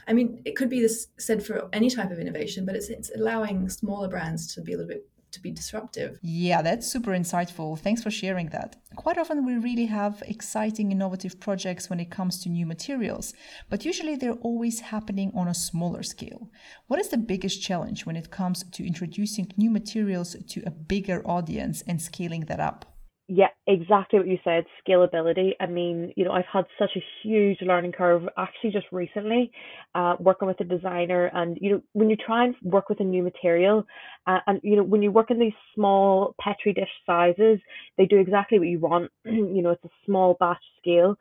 I 0.06 0.12
mean, 0.12 0.40
it 0.44 0.54
could 0.54 0.68
be 0.68 0.80
this 0.80 1.08
said 1.18 1.44
for 1.44 1.68
any 1.72 1.90
type 1.90 2.12
of 2.12 2.20
innovation, 2.20 2.64
but 2.64 2.76
it's 2.76 2.88
it's 2.88 3.10
allowing 3.16 3.68
smaller 3.68 4.08
brands 4.08 4.54
to 4.54 4.60
be 4.60 4.74
a 4.74 4.76
little 4.76 4.88
bit 4.88 5.08
to 5.34 5.40
be 5.40 5.50
disruptive. 5.50 6.18
Yeah, 6.22 6.62
that's 6.62 6.86
super 6.86 7.10
insightful. 7.10 7.78
Thanks 7.78 8.02
for 8.02 8.10
sharing 8.10 8.48
that. 8.48 8.76
Quite 8.96 9.18
often, 9.18 9.44
we 9.44 9.56
really 9.56 9.86
have 9.86 10.22
exciting, 10.26 10.92
innovative 10.92 11.38
projects 11.40 11.90
when 11.90 12.00
it 12.00 12.10
comes 12.10 12.40
to 12.42 12.48
new 12.48 12.66
materials, 12.66 13.34
but 13.68 13.84
usually 13.84 14.16
they're 14.16 14.42
always 14.48 14.80
happening 14.80 15.32
on 15.34 15.48
a 15.48 15.54
smaller 15.54 16.02
scale. 16.02 16.50
What 16.86 17.00
is 17.00 17.08
the 17.08 17.18
biggest 17.18 17.60
challenge 17.60 18.06
when 18.06 18.16
it 18.16 18.30
comes 18.30 18.64
to 18.64 18.86
introducing 18.86 19.52
new 19.56 19.70
materials 19.70 20.36
to 20.48 20.62
a 20.64 20.70
bigger 20.70 21.22
audience 21.26 21.82
and 21.86 22.00
scaling 22.00 22.46
that 22.46 22.60
up? 22.60 22.93
Yeah, 23.26 23.48
exactly 23.66 24.18
what 24.18 24.28
you 24.28 24.38
said. 24.44 24.66
Scalability. 24.86 25.52
I 25.58 25.64
mean, 25.66 26.12
you 26.14 26.26
know, 26.26 26.32
I've 26.32 26.44
had 26.52 26.66
such 26.78 26.90
a 26.94 27.02
huge 27.22 27.58
learning 27.62 27.92
curve 27.92 28.28
actually 28.36 28.70
just 28.72 28.86
recently, 28.92 29.50
uh, 29.94 30.16
working 30.20 30.46
with 30.46 30.60
a 30.60 30.64
designer. 30.64 31.30
And, 31.32 31.56
you 31.58 31.70
know, 31.70 31.82
when 31.94 32.10
you 32.10 32.16
try 32.16 32.44
and 32.44 32.54
work 32.62 32.90
with 32.90 33.00
a 33.00 33.04
new 33.04 33.22
material, 33.22 33.86
uh, 34.26 34.40
and, 34.46 34.60
you 34.62 34.76
know, 34.76 34.82
when 34.82 35.00
you 35.02 35.10
work 35.10 35.30
in 35.30 35.38
these 35.38 35.54
small 35.74 36.34
Petri 36.38 36.74
dish 36.74 36.90
sizes, 37.06 37.60
they 37.96 38.04
do 38.04 38.18
exactly 38.18 38.58
what 38.58 38.68
you 38.68 38.78
want. 38.78 39.10
you 39.24 39.62
know, 39.62 39.70
it's 39.70 39.84
a 39.84 39.90
small 40.04 40.36
batch 40.38 40.62
scale. 40.82 41.16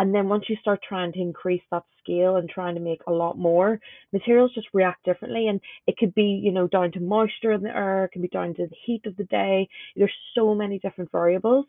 And 0.00 0.14
then 0.14 0.30
once 0.30 0.44
you 0.48 0.56
start 0.62 0.80
trying 0.82 1.12
to 1.12 1.20
increase 1.20 1.60
that 1.70 1.82
scale 2.02 2.36
and 2.36 2.48
trying 2.48 2.74
to 2.74 2.80
make 2.80 3.02
a 3.06 3.12
lot 3.12 3.36
more, 3.36 3.78
materials 4.14 4.50
just 4.54 4.68
react 4.72 5.04
differently. 5.04 5.48
And 5.48 5.60
it 5.86 5.98
could 5.98 6.14
be, 6.14 6.40
you 6.42 6.52
know, 6.52 6.66
down 6.68 6.90
to 6.92 7.00
moisture 7.00 7.52
in 7.52 7.62
the 7.62 7.76
air, 7.76 8.06
it 8.06 8.12
can 8.12 8.22
be 8.22 8.28
down 8.28 8.54
to 8.54 8.66
the 8.66 8.76
heat 8.86 9.04
of 9.04 9.14
the 9.18 9.24
day. 9.24 9.68
There's 9.94 10.10
so 10.34 10.54
many 10.54 10.78
different 10.78 11.12
variables. 11.12 11.66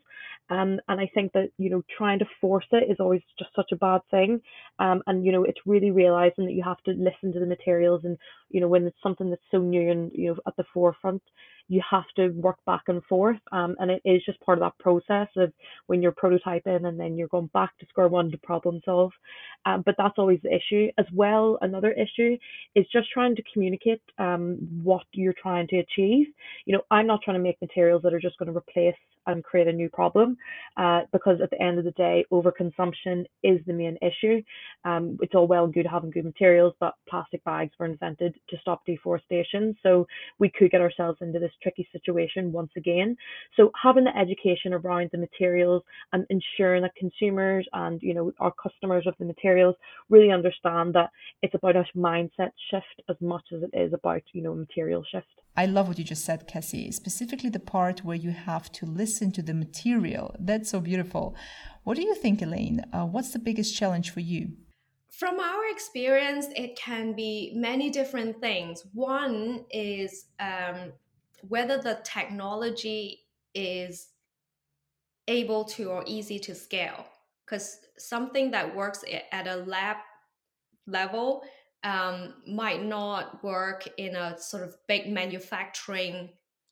Um, 0.50 0.80
and 0.88 1.00
I 1.00 1.10
think 1.14 1.32
that, 1.32 1.50
you 1.58 1.70
know, 1.70 1.82
trying 1.96 2.18
to 2.18 2.26
force 2.40 2.66
it 2.72 2.90
is 2.90 2.98
always 3.00 3.22
just 3.38 3.50
such 3.54 3.72
a 3.72 3.76
bad 3.76 4.00
thing. 4.10 4.40
Um, 4.78 5.02
and, 5.06 5.24
you 5.24 5.32
know, 5.32 5.44
it's 5.44 5.60
really 5.66 5.90
realizing 5.90 6.44
that 6.46 6.52
you 6.52 6.62
have 6.62 6.82
to 6.84 6.92
listen 6.92 7.32
to 7.32 7.40
the 7.40 7.46
materials 7.46 8.02
and, 8.04 8.18
you 8.50 8.60
know, 8.60 8.68
when 8.68 8.86
it's 8.86 9.02
something 9.02 9.30
that's 9.30 9.42
so 9.50 9.58
new 9.58 9.90
and, 9.90 10.10
you 10.14 10.28
know, 10.28 10.36
at 10.46 10.56
the 10.56 10.64
forefront, 10.74 11.22
you 11.68 11.80
have 11.88 12.04
to 12.16 12.28
work 12.30 12.58
back 12.66 12.82
and 12.88 13.02
forth. 13.04 13.38
Um, 13.50 13.76
and 13.78 13.90
it 13.90 14.02
is 14.04 14.22
just 14.26 14.40
part 14.40 14.58
of 14.58 14.62
that 14.62 14.78
process 14.78 15.28
of 15.36 15.52
when 15.86 16.02
you're 16.02 16.12
prototyping 16.12 16.86
and 16.86 17.00
then 17.00 17.16
you're 17.16 17.28
going 17.28 17.50
back 17.54 17.70
to 17.78 17.86
square 17.86 18.08
one 18.08 18.30
to 18.30 18.38
problem 18.38 18.80
solve. 18.84 19.12
Um, 19.64 19.82
but 19.86 19.94
that's 19.96 20.18
always 20.18 20.40
the 20.42 20.54
issue. 20.54 20.88
As 20.98 21.06
well, 21.14 21.58
another 21.62 21.92
issue 21.92 22.36
is 22.74 22.84
just 22.92 23.10
trying 23.10 23.36
to 23.36 23.42
communicate 23.52 24.02
um, 24.18 24.58
what 24.82 25.04
you're 25.12 25.34
trying 25.40 25.68
to 25.68 25.78
achieve. 25.78 26.26
You 26.66 26.74
know, 26.74 26.82
I'm 26.90 27.06
not 27.06 27.20
trying 27.24 27.36
to 27.36 27.42
make 27.42 27.60
materials 27.62 28.02
that 28.02 28.12
are 28.12 28.20
just 28.20 28.38
going 28.38 28.52
to 28.52 28.56
replace 28.58 28.96
and 29.26 29.44
create 29.44 29.68
a 29.68 29.72
new 29.72 29.88
problem 29.88 30.36
uh, 30.76 31.02
because 31.12 31.40
at 31.42 31.50
the 31.50 31.62
end 31.62 31.78
of 31.78 31.84
the 31.84 31.92
day, 31.92 32.24
overconsumption 32.32 33.24
is 33.42 33.60
the 33.66 33.72
main 33.72 33.98
issue. 34.02 34.42
Um, 34.84 35.18
it's 35.20 35.34
all 35.34 35.46
well 35.46 35.64
and 35.64 35.74
good 35.74 35.86
having 35.86 36.10
good 36.10 36.24
materials, 36.24 36.74
but 36.80 36.94
plastic 37.08 37.42
bags 37.44 37.72
were 37.78 37.86
invented 37.86 38.34
to 38.50 38.56
stop 38.60 38.84
deforestation. 38.86 39.76
So 39.82 40.06
we 40.38 40.50
could 40.50 40.70
get 40.70 40.80
ourselves 40.80 41.18
into 41.20 41.38
this 41.38 41.52
tricky 41.62 41.88
situation 41.92 42.52
once 42.52 42.72
again. 42.76 43.16
So 43.56 43.70
having 43.80 44.04
the 44.04 44.16
education 44.16 44.72
around 44.72 45.10
the 45.12 45.18
materials 45.18 45.82
and 46.12 46.26
ensuring 46.30 46.82
that 46.82 46.94
consumers 46.96 47.66
and 47.72 48.00
you 48.02 48.14
know 48.14 48.32
our 48.40 48.52
customers 48.62 49.06
of 49.06 49.14
the 49.18 49.24
materials 49.24 49.74
really 50.08 50.30
understand 50.30 50.94
that 50.94 51.10
it's 51.42 51.54
about 51.54 51.76
a 51.76 51.84
mindset 51.96 52.50
shift 52.70 53.02
as 53.08 53.16
much 53.20 53.44
as 53.54 53.62
it 53.62 53.70
is 53.72 53.92
about 53.92 54.22
you 54.32 54.42
know 54.42 54.54
material 54.54 55.04
shift. 55.10 55.26
I 55.56 55.66
love 55.66 55.88
what 55.88 55.98
you 55.98 56.04
just 56.04 56.24
said, 56.24 56.48
Cassie, 56.48 56.90
specifically 56.92 57.50
the 57.50 57.60
part 57.60 58.04
where 58.04 58.16
you 58.16 58.30
have 58.30 58.72
to 58.72 58.86
listen 58.86 59.32
to 59.32 59.42
the 59.42 59.52
material. 59.52 60.34
That's 60.38 60.70
so 60.70 60.80
beautiful. 60.80 61.36
What 61.84 61.96
do 61.96 62.02
you 62.02 62.14
think, 62.14 62.40
Elaine? 62.40 62.82
Uh, 62.92 63.04
what's 63.04 63.32
the 63.32 63.38
biggest 63.38 63.76
challenge 63.76 64.10
for 64.10 64.20
you? 64.20 64.52
From 65.10 65.38
our 65.38 65.68
experience, 65.70 66.46
it 66.56 66.74
can 66.76 67.12
be 67.12 67.52
many 67.54 67.90
different 67.90 68.40
things. 68.40 68.84
One 68.94 69.66
is 69.70 70.26
um, 70.40 70.92
whether 71.46 71.76
the 71.76 72.00
technology 72.02 73.20
is 73.54 74.08
able 75.28 75.64
to 75.64 75.90
or 75.90 76.02
easy 76.06 76.38
to 76.38 76.54
scale 76.54 77.04
because 77.44 77.78
something 77.98 78.50
that 78.52 78.74
works 78.74 79.04
at 79.30 79.46
a 79.46 79.56
lab 79.56 79.98
level 80.86 81.42
um, 81.84 82.34
might 82.46 82.84
not 82.84 83.42
work 83.42 83.88
in 83.96 84.14
a 84.14 84.38
sort 84.38 84.62
of 84.62 84.76
big 84.86 85.08
manufacturing 85.08 86.30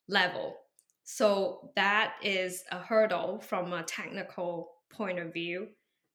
level. 0.08 0.56
So 1.04 1.70
that 1.76 2.14
is 2.22 2.62
a 2.70 2.78
hurdle 2.78 3.40
from 3.40 3.72
a 3.72 3.82
technical 3.82 4.70
point 4.90 5.18
of 5.18 5.32
view. 5.32 5.68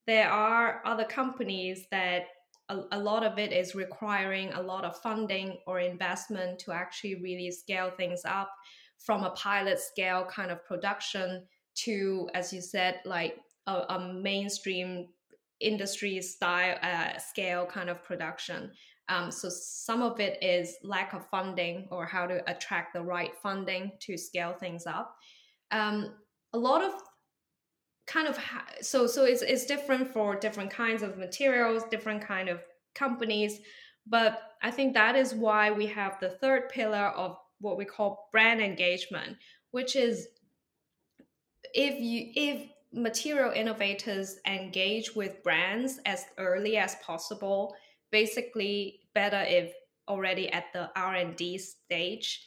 There 0.06 0.30
are 0.30 0.80
other 0.86 1.04
companies 1.04 1.86
that 1.90 2.22
a, 2.68 2.80
a, 2.92 2.98
lot 2.98 3.24
of 3.24 3.38
it 3.38 3.52
is 3.52 3.74
requiring 3.74 4.52
a 4.52 4.62
lot 4.62 4.84
of 4.84 4.96
funding 5.00 5.58
or 5.66 5.80
investment 5.80 6.58
to 6.60 6.72
actually 6.72 7.16
really 7.16 7.50
scale 7.50 7.90
things 7.90 8.22
up 8.24 8.50
from 8.98 9.24
a 9.24 9.30
pilot 9.30 9.78
scale 9.78 10.24
kind 10.24 10.50
of 10.50 10.64
production 10.64 11.44
to, 11.74 12.28
as 12.34 12.52
you 12.52 12.60
said, 12.60 13.00
like 13.04 13.36
a, 13.66 13.72
a 13.72 14.14
mainstream 14.14 15.08
industry 15.60 16.20
style 16.22 16.78
uh, 16.82 17.18
scale 17.18 17.66
kind 17.66 17.90
of 17.90 18.02
production. 18.02 18.70
Um, 19.08 19.30
so 19.30 19.48
some 19.48 20.02
of 20.02 20.20
it 20.20 20.42
is 20.42 20.76
lack 20.82 21.14
of 21.14 21.26
funding 21.30 21.88
or 21.90 22.06
how 22.06 22.26
to 22.26 22.42
attract 22.50 22.92
the 22.92 23.02
right 23.02 23.32
funding 23.42 23.92
to 24.00 24.18
scale 24.18 24.52
things 24.52 24.84
up. 24.86 25.16
Um, 25.70 26.14
a 26.52 26.58
lot 26.58 26.82
of 26.82 26.92
kind 28.06 28.28
of 28.28 28.36
ha- 28.36 28.66
so 28.80 29.06
so 29.06 29.24
it's, 29.24 29.42
it's 29.42 29.66
different 29.66 30.12
for 30.12 30.36
different 30.36 30.70
kinds 30.70 31.02
of 31.02 31.18
materials 31.18 31.82
different 31.90 32.22
kind 32.22 32.48
of 32.48 32.60
companies 32.94 33.60
But 34.06 34.40
I 34.62 34.70
think 34.70 34.94
that 34.94 35.16
is 35.16 35.34
why 35.34 35.70
we 35.70 35.86
have 35.86 36.18
the 36.20 36.30
third 36.30 36.68
pillar 36.68 37.08
of 37.08 37.36
what 37.60 37.76
we 37.76 37.84
call 37.84 38.28
brand 38.32 38.60
engagement, 38.60 39.36
which 39.72 39.96
is 39.96 40.28
if 41.74 42.00
you 42.00 42.30
if 42.34 42.68
material 42.96 43.52
innovators 43.52 44.38
engage 44.46 45.14
with 45.14 45.42
brands 45.42 46.00
as 46.06 46.24
early 46.38 46.78
as 46.78 46.96
possible, 46.96 47.76
basically 48.10 49.00
better 49.14 49.44
if 49.46 49.72
already 50.08 50.50
at 50.50 50.72
the 50.72 50.90
R&D 50.96 51.58
stage, 51.58 52.44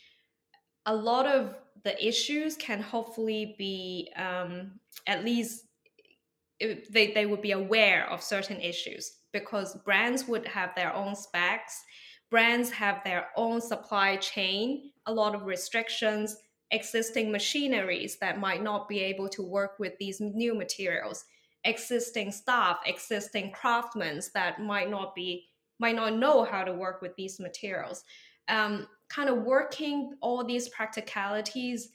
a 0.85 0.95
lot 0.95 1.27
of 1.27 1.55
the 1.83 2.05
issues 2.05 2.57
can 2.57 2.81
hopefully 2.81 3.55
be 3.57 4.11
um, 4.15 4.71
at 5.07 5.23
least 5.23 5.65
they, 6.59 7.11
they 7.13 7.25
would 7.25 7.41
be 7.41 7.51
aware 7.51 8.09
of 8.09 8.21
certain 8.21 8.59
issues 8.59 9.17
because 9.31 9.77
brands 9.85 10.27
would 10.27 10.45
have 10.45 10.71
their 10.75 10.93
own 10.93 11.15
specs 11.15 11.83
brands 12.29 12.69
have 12.69 13.01
their 13.03 13.27
own 13.35 13.61
supply 13.61 14.17
chain 14.17 14.91
a 15.05 15.13
lot 15.13 15.33
of 15.33 15.45
restrictions 15.45 16.35
existing 16.71 17.31
machineries 17.31 18.17
that 18.19 18.39
might 18.39 18.61
not 18.61 18.87
be 18.87 18.99
able 18.99 19.27
to 19.29 19.41
work 19.41 19.79
with 19.79 19.93
these 19.99 20.19
new 20.21 20.53
materials 20.53 21.25
existing 21.65 22.31
staff 22.31 22.77
existing 22.85 23.51
craftsmen 23.51 24.21
that 24.33 24.61
might 24.61 24.89
not 24.89 25.13
be 25.13 25.45
might 25.79 25.95
not 25.95 26.15
know 26.15 26.43
how 26.43 26.63
to 26.63 26.73
work 26.73 27.01
with 27.01 27.15
these 27.15 27.39
materials 27.39 28.03
um, 28.49 28.87
kind 29.09 29.29
of 29.29 29.43
working 29.43 30.13
all 30.21 30.43
these 30.43 30.69
practicalities 30.69 31.89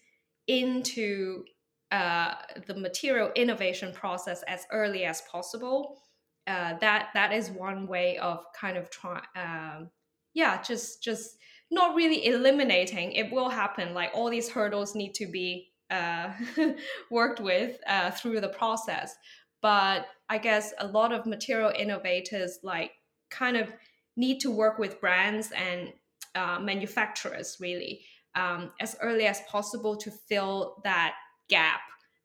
into 0.46 1.44
uh, 1.90 2.34
the 2.66 2.74
material 2.74 3.30
innovation 3.34 3.92
process 3.92 4.42
as 4.44 4.66
early 4.70 5.04
as 5.04 5.22
possible. 5.22 5.98
Uh, 6.46 6.74
that 6.80 7.08
that 7.14 7.32
is 7.32 7.50
one 7.50 7.87
way 7.87 8.18
of 8.18 8.44
kind 8.52 8.76
of 8.76 8.90
trying, 8.90 9.22
um, 9.37 9.88
yeah, 10.34 10.60
just 10.60 11.02
just 11.02 11.37
not 11.70 11.94
really 11.94 12.27
eliminating. 12.27 13.12
It 13.12 13.33
will 13.33 13.48
happen. 13.48 13.94
Like 13.94 14.11
all 14.14 14.31
these 14.31 14.48
hurdles 14.48 14.94
need 14.94 15.14
to 15.14 15.27
be 15.27 15.72
uh, 15.90 16.33
worked 17.11 17.40
with 17.40 17.79
uh, 17.87 18.11
through 18.11 18.40
the 18.40 18.48
process. 18.48 19.14
But 19.62 20.07
I 20.29 20.38
guess 20.38 20.72
a 20.79 20.87
lot 20.87 21.12
of 21.12 21.27
material 21.27 21.72
innovators 21.77 22.59
like 22.62 22.92
kind 23.31 23.57
of 23.57 23.72
need 24.16 24.40
to 24.40 24.50
work 24.50 24.79
with 24.79 25.00
brands 25.00 25.50
and 25.53 25.92
uh, 26.35 26.59
manufacturers 26.61 27.57
really 27.61 28.05
um, 28.35 28.72
as 28.81 28.96
early 29.00 29.27
as 29.27 29.40
possible 29.48 29.96
to 29.96 30.11
fill 30.11 30.81
that 30.85 31.14
gap, 31.48 31.81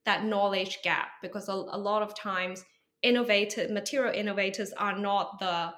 that 0.06 0.24
knowledge 0.26 0.80
gap, 0.84 1.10
because 1.22 1.50
a, 1.50 1.54
a 1.54 1.78
lot 1.78 2.02
of 2.02 2.18
times 2.18 2.64
innovative 3.02 3.70
material 3.70 4.14
innovators 4.14 4.74
are 4.74 4.98
not 4.98 5.40
the 5.40 5.74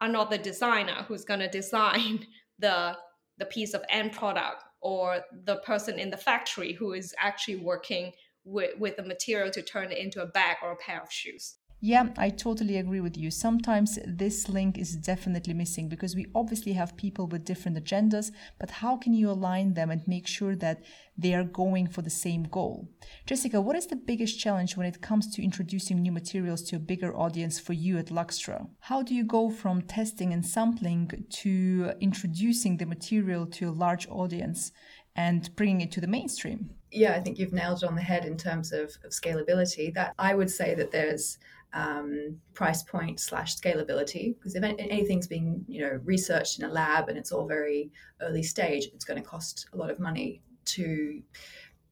are 0.00 0.08
not 0.08 0.30
the 0.30 0.38
designer 0.38 1.04
who's 1.08 1.24
going 1.24 1.40
to 1.46 1.48
design 1.48 2.26
the 2.58 2.96
the 3.38 3.46
piece 3.46 3.74
of 3.74 3.84
end 3.90 4.12
product 4.12 4.64
or 4.80 5.20
the 5.44 5.56
person 5.56 5.98
in 5.98 6.10
the 6.10 6.16
factory 6.16 6.72
who 6.72 6.92
is 6.92 7.14
actually 7.18 7.56
working 7.56 8.12
with, 8.44 8.70
with 8.78 8.96
the 8.96 9.02
material 9.02 9.50
to 9.50 9.62
turn 9.62 9.92
it 9.92 9.98
into 9.98 10.22
a 10.22 10.26
bag 10.26 10.56
or 10.62 10.72
a 10.72 10.76
pair 10.76 11.02
of 11.02 11.12
shoes. 11.12 11.56
Yeah, 11.86 12.08
I 12.18 12.30
totally 12.30 12.78
agree 12.78 12.98
with 12.98 13.16
you. 13.16 13.30
Sometimes 13.30 13.96
this 14.04 14.48
link 14.48 14.76
is 14.76 14.96
definitely 14.96 15.54
missing 15.54 15.88
because 15.88 16.16
we 16.16 16.26
obviously 16.34 16.72
have 16.72 16.96
people 16.96 17.28
with 17.28 17.44
different 17.44 17.78
agendas, 17.78 18.32
but 18.58 18.82
how 18.82 18.96
can 18.96 19.14
you 19.14 19.30
align 19.30 19.74
them 19.74 19.92
and 19.92 20.02
make 20.08 20.26
sure 20.26 20.56
that 20.56 20.82
they 21.16 21.32
are 21.32 21.44
going 21.44 21.86
for 21.86 22.02
the 22.02 22.10
same 22.10 22.42
goal? 22.42 22.88
Jessica, 23.24 23.60
what 23.60 23.76
is 23.76 23.86
the 23.86 23.94
biggest 23.94 24.36
challenge 24.36 24.76
when 24.76 24.88
it 24.88 25.00
comes 25.00 25.32
to 25.36 25.44
introducing 25.44 26.02
new 26.02 26.10
materials 26.10 26.62
to 26.64 26.74
a 26.74 26.80
bigger 26.80 27.16
audience 27.16 27.60
for 27.60 27.72
you 27.72 27.98
at 27.98 28.06
Luxtra? 28.06 28.66
How 28.80 29.04
do 29.04 29.14
you 29.14 29.22
go 29.22 29.48
from 29.48 29.82
testing 29.82 30.32
and 30.32 30.44
sampling 30.44 31.26
to 31.44 31.92
introducing 32.00 32.78
the 32.78 32.86
material 32.86 33.46
to 33.46 33.68
a 33.68 33.78
large 33.84 34.08
audience 34.08 34.72
and 35.14 35.54
bringing 35.54 35.82
it 35.82 35.92
to 35.92 36.00
the 36.00 36.08
mainstream? 36.08 36.70
Yeah, 36.90 37.14
I 37.14 37.20
think 37.20 37.38
you've 37.38 37.52
nailed 37.52 37.82
it 37.82 37.86
on 37.86 37.94
the 37.94 38.02
head 38.02 38.24
in 38.24 38.36
terms 38.36 38.72
of, 38.72 38.96
of 39.04 39.10
scalability. 39.10 39.92
That 39.94 40.14
I 40.18 40.34
would 40.34 40.50
say 40.50 40.74
that 40.74 40.90
there's 40.90 41.38
um, 41.72 42.36
price 42.54 42.82
point 42.82 43.20
slash 43.20 43.56
scalability 43.56 44.34
because 44.38 44.54
if 44.54 44.62
anything's 44.62 45.26
being 45.26 45.64
you 45.68 45.82
know 45.82 46.00
researched 46.04 46.58
in 46.58 46.64
a 46.64 46.68
lab 46.68 47.08
and 47.08 47.18
it's 47.18 47.32
all 47.32 47.46
very 47.46 47.90
early 48.22 48.42
stage 48.42 48.86
it's 48.94 49.04
going 49.04 49.20
to 49.20 49.28
cost 49.28 49.66
a 49.72 49.76
lot 49.76 49.90
of 49.90 49.98
money 49.98 50.40
to 50.64 51.22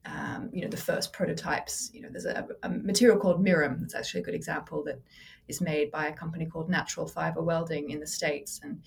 um, 0.05 0.49
you 0.53 0.61
know 0.61 0.69
the 0.69 0.77
first 0.77 1.13
prototypes. 1.13 1.91
You 1.93 2.01
know 2.01 2.09
there's 2.11 2.25
a, 2.25 2.47
a, 2.63 2.69
material 2.69 3.17
called 3.17 3.43
mirum 3.43 3.79
that's 3.79 3.95
actually 3.95 4.21
a 4.21 4.23
good 4.23 4.35
example 4.35 4.83
that 4.83 4.99
is 5.47 5.61
made 5.61 5.91
by 5.91 6.07
a 6.07 6.13
company 6.13 6.45
called 6.45 6.69
natural 6.69 7.07
fiber 7.07 7.41
welding 7.41 7.91
in 7.91 7.99
the 7.99 8.07
states 8.07 8.59
and 8.63 8.81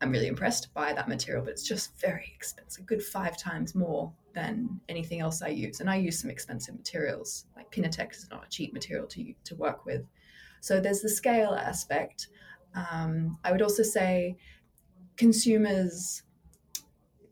i'm 0.00 0.10
really 0.10 0.26
impressed 0.26 0.72
by 0.74 0.92
that 0.92 1.08
material 1.08 1.42
but 1.42 1.50
it's 1.50 1.66
just 1.66 1.98
very 2.00 2.32
expensive 2.34 2.82
a 2.82 2.86
good 2.86 3.02
five 3.02 3.36
times 3.36 3.74
more 3.74 4.12
than 4.34 4.68
anything 4.88 5.20
else 5.20 5.42
i 5.42 5.48
use 5.48 5.80
and 5.80 5.88
i 5.88 5.96
use 5.96 6.20
some 6.20 6.30
expensive 6.30 6.74
materials 6.74 7.46
like 7.56 7.70
pinatex 7.70 8.18
is 8.18 8.28
not 8.30 8.44
a 8.44 8.50
cheap 8.50 8.72
material 8.72 9.06
to 9.06 9.32
to 9.44 9.54
work 9.54 9.86
with 9.86 10.02
so 10.66 10.80
there's 10.80 11.00
the 11.00 11.08
scale 11.08 11.54
aspect. 11.54 12.28
Um, 12.74 13.38
I 13.44 13.52
would 13.52 13.62
also 13.62 13.82
say 13.82 14.36
consumers 15.16 16.22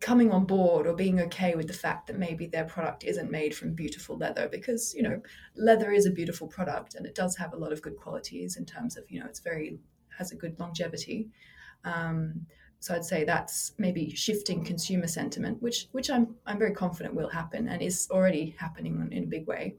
coming 0.00 0.30
on 0.30 0.44
board 0.44 0.86
or 0.86 0.94
being 0.94 1.18
okay 1.20 1.54
with 1.54 1.66
the 1.66 1.72
fact 1.72 2.06
that 2.06 2.18
maybe 2.18 2.46
their 2.46 2.64
product 2.64 3.04
isn't 3.04 3.30
made 3.30 3.54
from 3.56 3.74
beautiful 3.74 4.16
leather 4.16 4.48
because 4.50 4.94
you 4.94 5.02
know 5.02 5.20
leather 5.56 5.90
is 5.90 6.06
a 6.06 6.10
beautiful 6.10 6.46
product 6.46 6.94
and 6.94 7.06
it 7.06 7.14
does 7.14 7.36
have 7.36 7.54
a 7.54 7.56
lot 7.56 7.72
of 7.72 7.80
good 7.80 7.96
qualities 7.96 8.56
in 8.56 8.66
terms 8.66 8.96
of 8.98 9.04
you 9.08 9.18
know 9.18 9.26
it's 9.26 9.40
very 9.40 9.78
has 10.18 10.30
a 10.30 10.36
good 10.36 10.58
longevity 10.60 11.28
um, 11.84 12.46
so 12.84 12.94
I'd 12.94 13.04
say 13.04 13.24
that's 13.24 13.72
maybe 13.78 14.14
shifting 14.14 14.62
consumer 14.62 15.06
sentiment, 15.06 15.62
which 15.62 15.88
which 15.92 16.10
I'm 16.10 16.36
I'm 16.44 16.58
very 16.58 16.74
confident 16.74 17.14
will 17.14 17.30
happen 17.30 17.66
and 17.66 17.80
is 17.80 18.08
already 18.10 18.54
happening 18.58 19.08
in 19.10 19.24
a 19.24 19.26
big 19.26 19.46
way. 19.46 19.76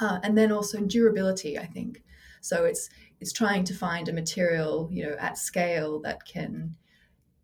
Uh, 0.00 0.18
and 0.24 0.36
then 0.36 0.50
also 0.50 0.80
durability, 0.80 1.56
I 1.56 1.66
think. 1.66 2.02
So 2.44 2.66
it's 2.66 2.90
it's 3.20 3.32
trying 3.32 3.64
to 3.64 3.74
find 3.74 4.06
a 4.06 4.12
material, 4.12 4.90
you 4.92 5.06
know, 5.06 5.16
at 5.18 5.38
scale 5.38 5.98
that 6.00 6.26
can, 6.26 6.76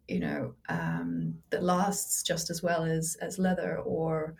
you 0.09 0.21
know, 0.21 0.55
um, 0.69 1.37
that 1.49 1.63
lasts 1.63 2.23
just 2.23 2.51
as 2.51 2.63
well 2.63 2.85
as 2.85 3.17
as 3.23 3.39
leather, 3.39 3.79
or 3.79 4.35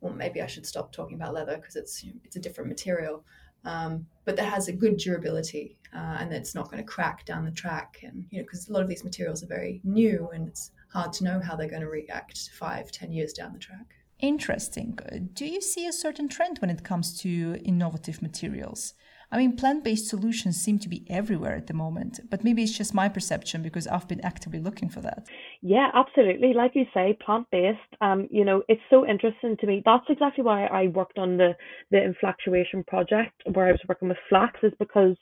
or 0.00 0.12
maybe 0.12 0.42
I 0.42 0.48
should 0.48 0.66
stop 0.66 0.90
talking 0.90 1.14
about 1.14 1.34
leather 1.34 1.56
because 1.56 1.76
it's 1.76 2.04
it's 2.24 2.34
a 2.34 2.40
different 2.40 2.68
material, 2.68 3.24
um, 3.64 4.04
but 4.24 4.34
that 4.34 4.52
has 4.52 4.66
a 4.66 4.72
good 4.72 4.96
durability 4.96 5.78
uh, 5.94 6.16
and 6.18 6.32
it's 6.32 6.56
not 6.56 6.68
going 6.72 6.82
to 6.82 6.92
crack 6.92 7.24
down 7.24 7.44
the 7.44 7.52
track. 7.52 7.98
And 8.02 8.26
you 8.30 8.38
know, 8.38 8.44
because 8.44 8.68
a 8.68 8.72
lot 8.72 8.82
of 8.82 8.88
these 8.88 9.04
materials 9.04 9.44
are 9.44 9.54
very 9.58 9.80
new 9.84 10.28
and 10.34 10.48
it's 10.48 10.72
hard 10.92 11.12
to 11.14 11.24
know 11.24 11.38
how 11.38 11.54
they're 11.54 11.68
going 11.68 11.82
to 11.82 11.88
react 11.88 12.50
five, 12.58 12.90
ten 12.90 13.12
years 13.12 13.32
down 13.32 13.52
the 13.52 13.60
track. 13.60 13.94
Interesting. 14.18 14.98
Do 15.32 15.46
you 15.46 15.60
see 15.60 15.86
a 15.86 15.92
certain 15.92 16.28
trend 16.28 16.58
when 16.58 16.70
it 16.70 16.82
comes 16.82 17.16
to 17.20 17.60
innovative 17.64 18.20
materials? 18.20 18.94
I 19.32 19.38
mean, 19.38 19.56
plant 19.56 19.84
based 19.84 20.08
solutions 20.08 20.60
seem 20.60 20.78
to 20.80 20.88
be 20.88 21.04
everywhere 21.08 21.54
at 21.54 21.68
the 21.68 21.74
moment, 21.74 22.20
but 22.28 22.42
maybe 22.42 22.62
it's 22.62 22.76
just 22.76 22.92
my 22.94 23.08
perception 23.08 23.62
because 23.62 23.86
I've 23.86 24.08
been 24.08 24.24
actively 24.24 24.58
looking 24.58 24.88
for 24.88 25.00
that. 25.02 25.26
Yeah, 25.62 25.88
absolutely. 25.94 26.52
Like 26.52 26.72
you 26.74 26.84
say, 26.92 27.16
plant 27.24 27.46
based, 27.52 27.78
um, 28.00 28.28
you 28.30 28.44
know, 28.44 28.62
it's 28.68 28.82
so 28.90 29.06
interesting 29.06 29.56
to 29.60 29.66
me. 29.66 29.82
That's 29.84 30.06
exactly 30.08 30.42
why 30.42 30.66
I 30.66 30.88
worked 30.88 31.18
on 31.18 31.36
the, 31.36 31.54
the 31.90 31.98
inflatuation 31.98 32.84
project 32.86 33.40
where 33.52 33.68
I 33.68 33.72
was 33.72 33.80
working 33.88 34.08
with 34.08 34.18
flax, 34.28 34.58
is 34.62 34.72
because 34.78 35.16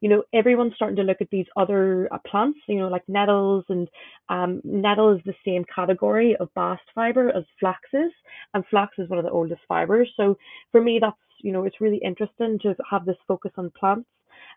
you 0.00 0.10
know, 0.10 0.22
everyone's 0.34 0.74
starting 0.74 0.96
to 0.96 1.02
look 1.02 1.22
at 1.22 1.30
these 1.30 1.46
other 1.56 2.12
uh, 2.12 2.18
plants, 2.30 2.58
you 2.68 2.78
know, 2.78 2.88
like 2.88 3.04
nettles, 3.08 3.64
and 3.70 3.88
um, 4.28 4.60
nettle 4.62 5.16
is 5.16 5.22
the 5.24 5.32
same 5.46 5.64
category 5.74 6.36
of 6.38 6.52
bast 6.52 6.82
fiber 6.94 7.30
as 7.30 7.44
flax 7.58 7.80
is, 7.94 8.12
and 8.52 8.64
flax 8.70 8.92
is 8.98 9.08
one 9.08 9.18
of 9.18 9.24
the 9.24 9.30
oldest 9.30 9.62
fibers. 9.66 10.10
So 10.14 10.36
for 10.72 10.82
me, 10.82 10.98
that's 11.00 11.16
you 11.44 11.52
know, 11.52 11.64
it's 11.64 11.80
really 11.80 12.00
interesting 12.04 12.58
to 12.62 12.74
have 12.90 13.04
this 13.04 13.16
focus 13.28 13.52
on 13.56 13.70
plants. 13.78 14.08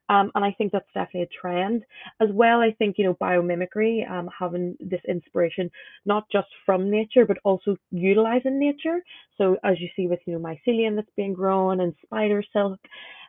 Um, 0.10 0.32
and 0.36 0.44
I 0.44 0.52
think 0.58 0.72
that's 0.72 0.88
definitely 0.94 1.24
a 1.24 1.40
trend 1.42 1.84
as 2.22 2.30
well. 2.32 2.62
I 2.62 2.72
think 2.80 2.96
you 2.98 3.06
know 3.06 3.14
biomimicry, 3.16 4.10
um, 4.10 4.30
having 4.38 4.76
this 4.80 5.02
inspiration 5.08 5.70
not 6.06 6.24
just 6.32 6.48
from 6.66 6.90
nature 6.90 7.26
but 7.26 7.38
also 7.44 7.76
utilizing 7.92 8.58
nature. 8.60 9.00
So 9.38 9.58
as 9.64 9.80
you 9.80 9.90
see 9.96 10.08
with 10.08 10.20
you 10.26 10.34
know 10.34 10.40
mycelium 10.40 10.96
that's 10.96 11.12
being 11.16 11.34
grown 11.34 11.82
and 11.82 11.94
spider 12.06 12.44
silk, 12.54 12.80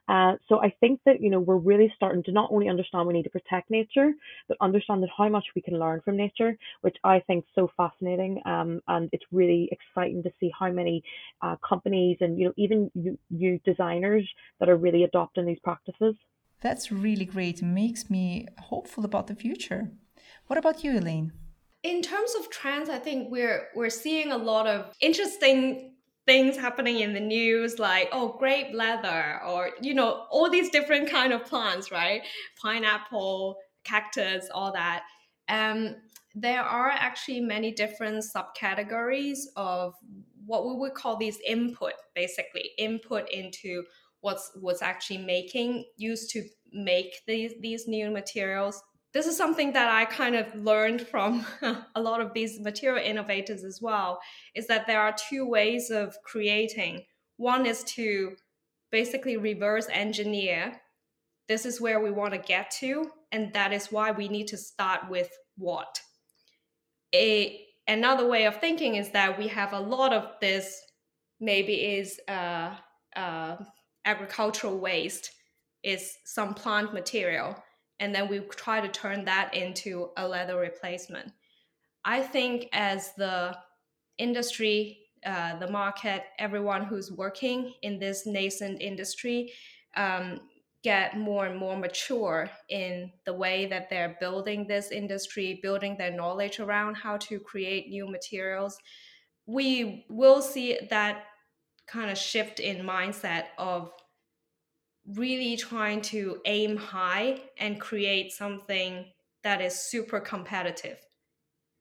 uh, 0.09 0.33
so 0.49 0.61
I 0.61 0.75
think 0.81 1.01
that 1.05 1.21
you 1.21 1.31
know 1.31 1.41
we're 1.41 1.57
really 1.57 1.93
starting 1.95 2.23
to 2.25 2.33
not 2.33 2.51
only 2.51 2.69
understand 2.69 3.07
we 3.07 3.15
need 3.15 3.25
to 3.25 3.31
protect 3.31 3.71
nature, 3.71 4.13
but 4.49 4.57
understand 4.61 5.03
that 5.03 5.11
how 5.17 5.29
much 5.29 5.45
we 5.55 5.63
can 5.63 5.79
learn 5.79 6.01
from 6.01 6.17
nature, 6.17 6.57
which 6.81 6.97
I 7.05 7.21
think 7.21 7.45
is 7.45 7.51
so 7.55 7.71
fascinating. 7.77 8.41
Um, 8.47 8.81
and 8.89 9.11
it's 9.13 9.25
really 9.31 9.69
exciting 9.71 10.23
to 10.23 10.31
see 10.41 10.51
how 10.59 10.71
many 10.71 11.03
uh, 11.43 11.57
companies 11.69 12.17
and 12.21 12.39
you 12.39 12.47
know 12.47 12.55
even 12.57 12.91
you, 12.95 13.19
you 13.31 13.61
designers 13.65 14.29
that 14.61 14.69
are 14.69 14.77
really 14.77 15.05
adopting 15.05 15.47
these 15.47 15.61
practices. 15.63 16.15
That's 16.61 16.91
really 16.91 17.25
great. 17.25 17.61
It 17.61 17.67
makes 17.67 18.11
me 18.11 18.47
hopeful 18.59 19.05
about 19.05 19.29
the 19.29 19.35
future. 19.35 19.91
What 20.49 20.59
about 20.59 20.83
you, 20.83 20.99
Elaine? 20.99 21.33
In 21.85 22.03
terms 22.03 22.35
of 22.35 22.51
trends, 22.51 22.89
I 22.89 22.99
think 22.99 23.31
we're 23.31 23.69
we're 23.75 23.91
seeing 23.91 24.33
a 24.33 24.39
lot 24.39 24.67
of 24.67 24.93
interesting 25.01 25.95
things 26.29 26.57
happening 26.57 27.01
in 27.01 27.13
the 27.15 27.21
news 27.39 27.79
like 27.79 28.09
oh 28.13 28.29
grape 28.39 28.73
leather 28.75 29.41
or 29.51 29.71
you 29.81 29.95
know 29.95 30.11
all 30.31 30.49
these 30.51 30.71
different 30.77 31.07
kind 31.17 31.33
of 31.33 31.41
plants 31.51 31.91
right 31.91 32.23
pineapple 32.63 33.57
cactus 33.85 34.45
all 34.55 34.73
that 34.73 35.01
Um, 35.49 35.97
there 36.35 36.63
are 36.63 36.91
actually 36.91 37.41
many 37.41 37.71
different 37.73 38.25
subcategories 38.35 39.41
of 39.57 39.95
what 40.47 40.67
we 40.67 40.75
would 40.81 40.95
call 40.95 41.17
these 41.17 41.39
input, 41.47 41.95
basically 42.15 42.71
input 42.79 43.25
into 43.31 43.85
what's 44.21 44.51
what's 44.61 44.83
actually 44.83 45.19
making 45.19 45.85
used 45.97 46.31
to 46.35 46.41
make 46.73 47.13
these 47.27 47.55
these 47.61 47.89
new 47.89 48.11
materials. 48.11 48.83
This 49.15 49.27
is 49.27 49.37
something 49.37 49.73
that 49.73 49.89
I 49.89 50.05
kind 50.05 50.37
of 50.37 50.55
learned 50.55 51.03
from 51.03 51.47
a 51.95 52.01
lot 52.01 52.21
of 52.21 52.35
these 52.35 52.61
material 52.61 53.05
innovators 53.05 53.65
as 53.65 53.81
well. 53.81 54.21
Is 54.55 54.67
that 54.67 54.87
there 54.87 55.01
are 55.01 55.15
two 55.29 55.47
ways 55.47 55.91
of 55.91 56.17
creating. 56.23 57.05
One 57.37 57.67
is 57.67 57.85
to 57.95 58.37
basically 58.91 59.37
reverse 59.37 59.87
engineer. 59.91 60.81
This 61.49 61.65
is 61.65 61.81
where 61.81 62.01
we 62.01 62.11
want 62.11 62.35
to 62.35 62.39
get 62.39 62.71
to, 62.81 63.11
and 63.33 63.53
that 63.55 63.73
is 63.73 63.91
why 63.91 64.11
we 64.11 64.29
need 64.29 64.49
to 64.49 64.59
start 64.59 65.09
with 65.09 65.31
what 65.57 66.01
a 67.15 67.65
another 67.87 68.27
way 68.27 68.45
of 68.45 68.57
thinking 68.57 68.97
is 68.97 69.11
that 69.11 69.39
we 69.39 69.49
have 69.49 69.73
a 69.73 69.81
lot 69.81 70.13
of 70.13 70.33
this 70.41 70.81
maybe 71.41 71.75
is 71.75 72.21
uh, 72.29 72.75
uh, 73.17 73.57
agricultural 74.05 74.79
waste 74.79 75.31
is 75.83 76.17
some 76.25 76.55
plant 76.55 76.93
material 76.93 77.57
and 78.01 78.15
then 78.15 78.29
we 78.29 78.41
try 78.41 78.81
to 78.81 78.89
turn 78.89 79.25
that 79.25 79.55
into 79.55 80.11
a 80.17 80.27
leather 80.27 80.59
replacement. 80.59 81.33
I 82.05 82.21
think 82.21 82.69
as 82.73 83.13
the 83.17 83.57
industry 84.19 84.99
uh, 85.27 85.59
the 85.59 85.71
market 85.71 86.23
everyone 86.39 86.85
who's 86.85 87.11
working 87.11 87.75
in 87.83 87.99
this 87.99 88.25
nascent 88.25 88.81
industry 88.81 89.53
um, 89.97 90.41
get 90.85 91.19
more 91.19 91.47
and 91.47 91.59
more 91.59 91.77
mature 91.77 92.49
in 92.69 93.11
the 93.25 93.33
way 93.33 93.67
that 93.67 93.91
they're 93.91 94.17
building 94.21 94.67
this 94.67 94.91
industry, 94.93 95.59
building 95.61 95.97
their 95.99 96.13
knowledge 96.13 96.61
around 96.61 96.95
how 96.95 97.17
to 97.17 97.41
create 97.41 97.89
new 97.89 98.09
materials, 98.09 98.79
we 99.47 100.07
will 100.09 100.41
see 100.41 100.79
that 100.89 101.25
kind 101.89 102.11
of 102.11 102.19
shift 102.19 102.61
in 102.61 102.87
mindset 102.87 103.47
of 103.59 103.91
really 105.15 105.57
trying 105.57 106.03
to 106.03 106.41
aim 106.45 106.77
high 106.77 107.41
and 107.59 107.81
create 107.81 108.33
something 108.33 109.07
that 109.43 109.61
is 109.61 109.75
super 109.75 110.21
competitive, 110.21 110.99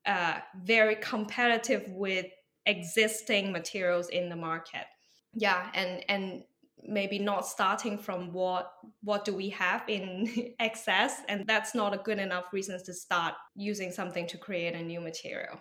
uh, 0.05 0.39
very 0.63 0.95
competitive 0.95 1.83
with 1.89 2.27
existing 2.65 3.51
materials 3.51 4.09
in 4.09 4.29
the 4.29 4.35
market. 4.35 4.85
Yeah, 5.33 5.69
and 5.73 6.03
and 6.09 6.43
maybe 6.87 7.19
not 7.19 7.45
starting 7.45 7.97
from 7.97 8.31
what 8.31 8.71
what 9.03 9.25
do 9.25 9.33
we 9.33 9.49
have 9.49 9.83
in 9.87 10.53
excess 10.59 11.21
and 11.27 11.45
that's 11.47 11.73
not 11.73 11.93
a 11.93 11.97
good 11.97 12.19
enough 12.19 12.45
reason 12.53 12.79
to 12.85 12.93
start 12.93 13.33
using 13.55 13.91
something 13.91 14.27
to 14.27 14.37
create 14.37 14.75
a 14.75 14.81
new 14.81 15.01
material 15.01 15.59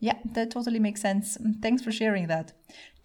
yeah, 0.00 0.14
that 0.32 0.50
totally 0.52 0.78
makes 0.78 1.00
sense. 1.00 1.36
Thanks 1.60 1.82
for 1.82 1.90
sharing 1.90 2.28
that. 2.28 2.52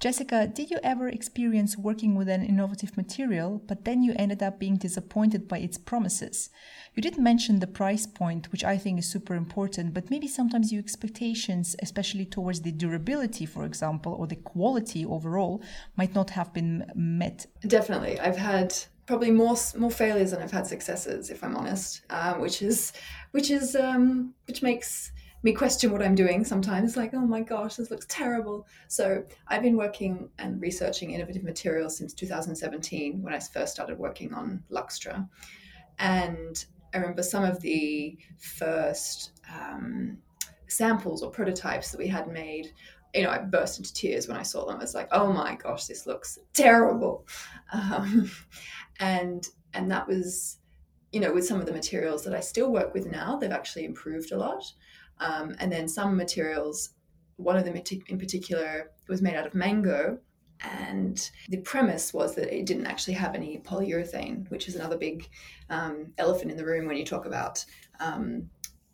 Jessica, 0.04 0.48
did 0.48 0.70
you 0.70 0.80
ever 0.84 1.08
experience 1.08 1.78
working 1.78 2.14
with 2.16 2.28
an 2.28 2.44
innovative 2.44 2.98
material, 2.98 3.62
but 3.66 3.86
then 3.86 4.04
you 4.04 4.14
ended 4.18 4.44
up 4.44 4.60
being 4.60 4.76
disappointed 4.76 5.48
by 5.48 5.60
its 5.60 5.78
promises? 5.78 6.50
You 6.94 7.02
did 7.02 7.18
mention 7.18 7.60
the 7.60 7.68
price 7.68 8.06
point, 8.06 8.52
which 8.52 8.66
I 8.66 8.78
think 8.78 9.00
is 9.00 9.10
super 9.10 9.34
important, 9.34 9.94
but 9.94 10.12
maybe 10.12 10.28
sometimes 10.28 10.74
your 10.74 10.82
expectations, 10.82 11.78
especially 11.82 12.26
towards 12.26 12.64
the 12.64 12.74
durability, 12.74 13.46
for 13.46 13.64
example, 13.64 14.12
or 14.12 14.28
the 14.28 14.36
quality 14.36 15.06
overall, 15.06 15.64
might 15.96 16.14
not 16.14 16.32
have 16.32 16.54
been 16.54 16.86
met. 16.94 17.46
Definitely. 17.66 18.20
I've 18.20 18.36
had 18.36 18.76
probably 19.06 19.32
more 19.32 19.56
more 19.78 19.90
failures 19.90 20.32
than 20.32 20.42
I've 20.42 20.52
had 20.52 20.68
successes, 20.68 21.30
if 21.30 21.42
I'm 21.46 21.56
honest, 21.56 22.02
um, 22.10 22.42
which 22.42 22.62
is 22.62 22.92
which 23.32 23.50
is 23.50 23.74
um, 23.74 24.34
which 24.48 24.62
makes 24.62 25.13
me 25.44 25.52
question 25.52 25.92
what 25.92 26.02
I'm 26.02 26.16
doing 26.16 26.46
sometimes, 26.46 26.96
like, 26.96 27.14
oh 27.14 27.26
my 27.26 27.42
gosh, 27.42 27.76
this 27.76 27.92
looks 27.92 28.06
terrible. 28.08 28.66
So 28.88 29.24
I've 29.48 29.62
been 29.62 29.76
working 29.76 30.30
and 30.40 30.62
researching 30.62 31.12
innovative 31.12 31.44
materials 31.44 31.98
since 31.98 32.14
2017 32.14 33.22
when 33.22 33.34
I 33.34 33.40
first 33.40 33.74
started 33.74 34.00
working 34.00 34.34
on 34.34 34.64
Luxtra. 34.72 35.28
And 36.00 36.66
I 36.94 36.98
remember 36.98 37.24
some 37.24 37.44
of 37.44 37.60
the 37.60 38.18
first 38.40 39.32
um, 39.54 40.18
samples 40.68 41.24
or 41.24 41.32
prototypes 41.32 41.92
that 41.92 41.98
we 41.98 42.08
had 42.08 42.28
made. 42.28 42.72
You 43.14 43.24
know, 43.24 43.30
I 43.30 43.40
burst 43.40 43.78
into 43.78 43.94
tears 43.94 44.28
when 44.28 44.38
I 44.38 44.44
saw 44.44 44.66
them. 44.66 44.78
I 44.78 44.80
was 44.80 44.96
like, 44.96 45.10
"Oh 45.12 45.32
my 45.32 45.56
gosh, 45.56 45.86
this 45.86 46.08
looks 46.08 46.40
terrible," 46.54 47.28
um, 47.72 48.32
and 49.00 49.48
and 49.74 49.92
that 49.92 50.08
was, 50.08 50.58
you 51.12 51.20
know, 51.20 51.32
with 51.32 51.46
some 51.46 51.60
of 51.60 51.68
the 51.68 51.74
materials 51.74 52.24
that 52.24 52.34
I 52.34 52.40
still 52.40 52.72
work 52.72 52.94
with 52.94 53.06
now, 53.06 53.38
they've 53.38 53.52
actually 53.52 53.86
improved 53.86 54.32
a 54.32 54.38
lot. 54.38 54.64
Um, 55.20 55.56
and 55.60 55.72
then 55.72 55.88
some 55.88 56.16
materials, 56.18 56.90
one 57.38 57.58
of 57.58 57.66
them 57.66 57.76
in 58.08 58.18
particular 58.18 58.92
was 59.08 59.22
made 59.22 59.36
out 59.36 59.48
of 59.48 59.56
mango. 59.56 60.18
And 60.62 61.30
the 61.50 61.58
premise 61.58 62.14
was 62.14 62.36
that 62.36 62.56
it 62.56 62.66
didn't 62.66 62.88
actually 62.88 63.16
have 63.16 63.36
any 63.36 63.58
polyurethane, 63.60 64.50
which 64.50 64.68
is 64.68 64.76
another 64.76 64.98
big 64.98 65.28
um, 65.70 66.14
elephant 66.18 66.52
in 66.52 66.58
the 66.58 66.66
room 66.66 66.88
when 66.88 66.96
you 66.96 67.06
talk 67.06 67.26
about 67.26 67.64
um, 68.00 68.50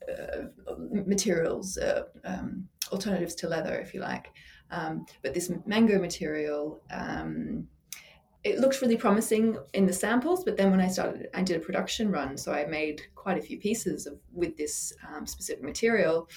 uh, 0.10 0.46
materials, 1.06 1.78
uh, 1.78 2.04
um, 2.26 2.68
alternatives 2.92 3.36
to 3.36 3.48
leather, 3.48 3.76
if 3.76 3.94
you 3.94 4.00
like. 4.00 4.32
Um, 4.72 5.06
but 5.22 5.34
this 5.34 5.52
mango 5.66 6.00
material 6.00 6.82
um, 6.92 7.68
it 8.44 8.60
looked 8.60 8.82
really 8.82 8.96
promising 8.96 9.58
in 9.74 9.86
the 9.86 9.94
samples, 9.94 10.44
but 10.44 10.56
then 10.56 10.72
when 10.72 10.80
I 10.80 10.88
started, 10.88 11.30
I 11.34 11.44
did 11.44 11.58
a 11.58 11.60
production 11.60 12.10
run, 12.10 12.38
so 12.38 12.54
I 12.54 12.66
made 12.66 13.02
quite 13.16 13.38
a 13.38 13.42
few 13.42 13.60
pieces 13.60 14.08
of 14.08 14.18
with 14.34 14.56
this 14.56 14.94
um, 15.08 15.28
specific 15.28 15.64
material, 15.64 16.30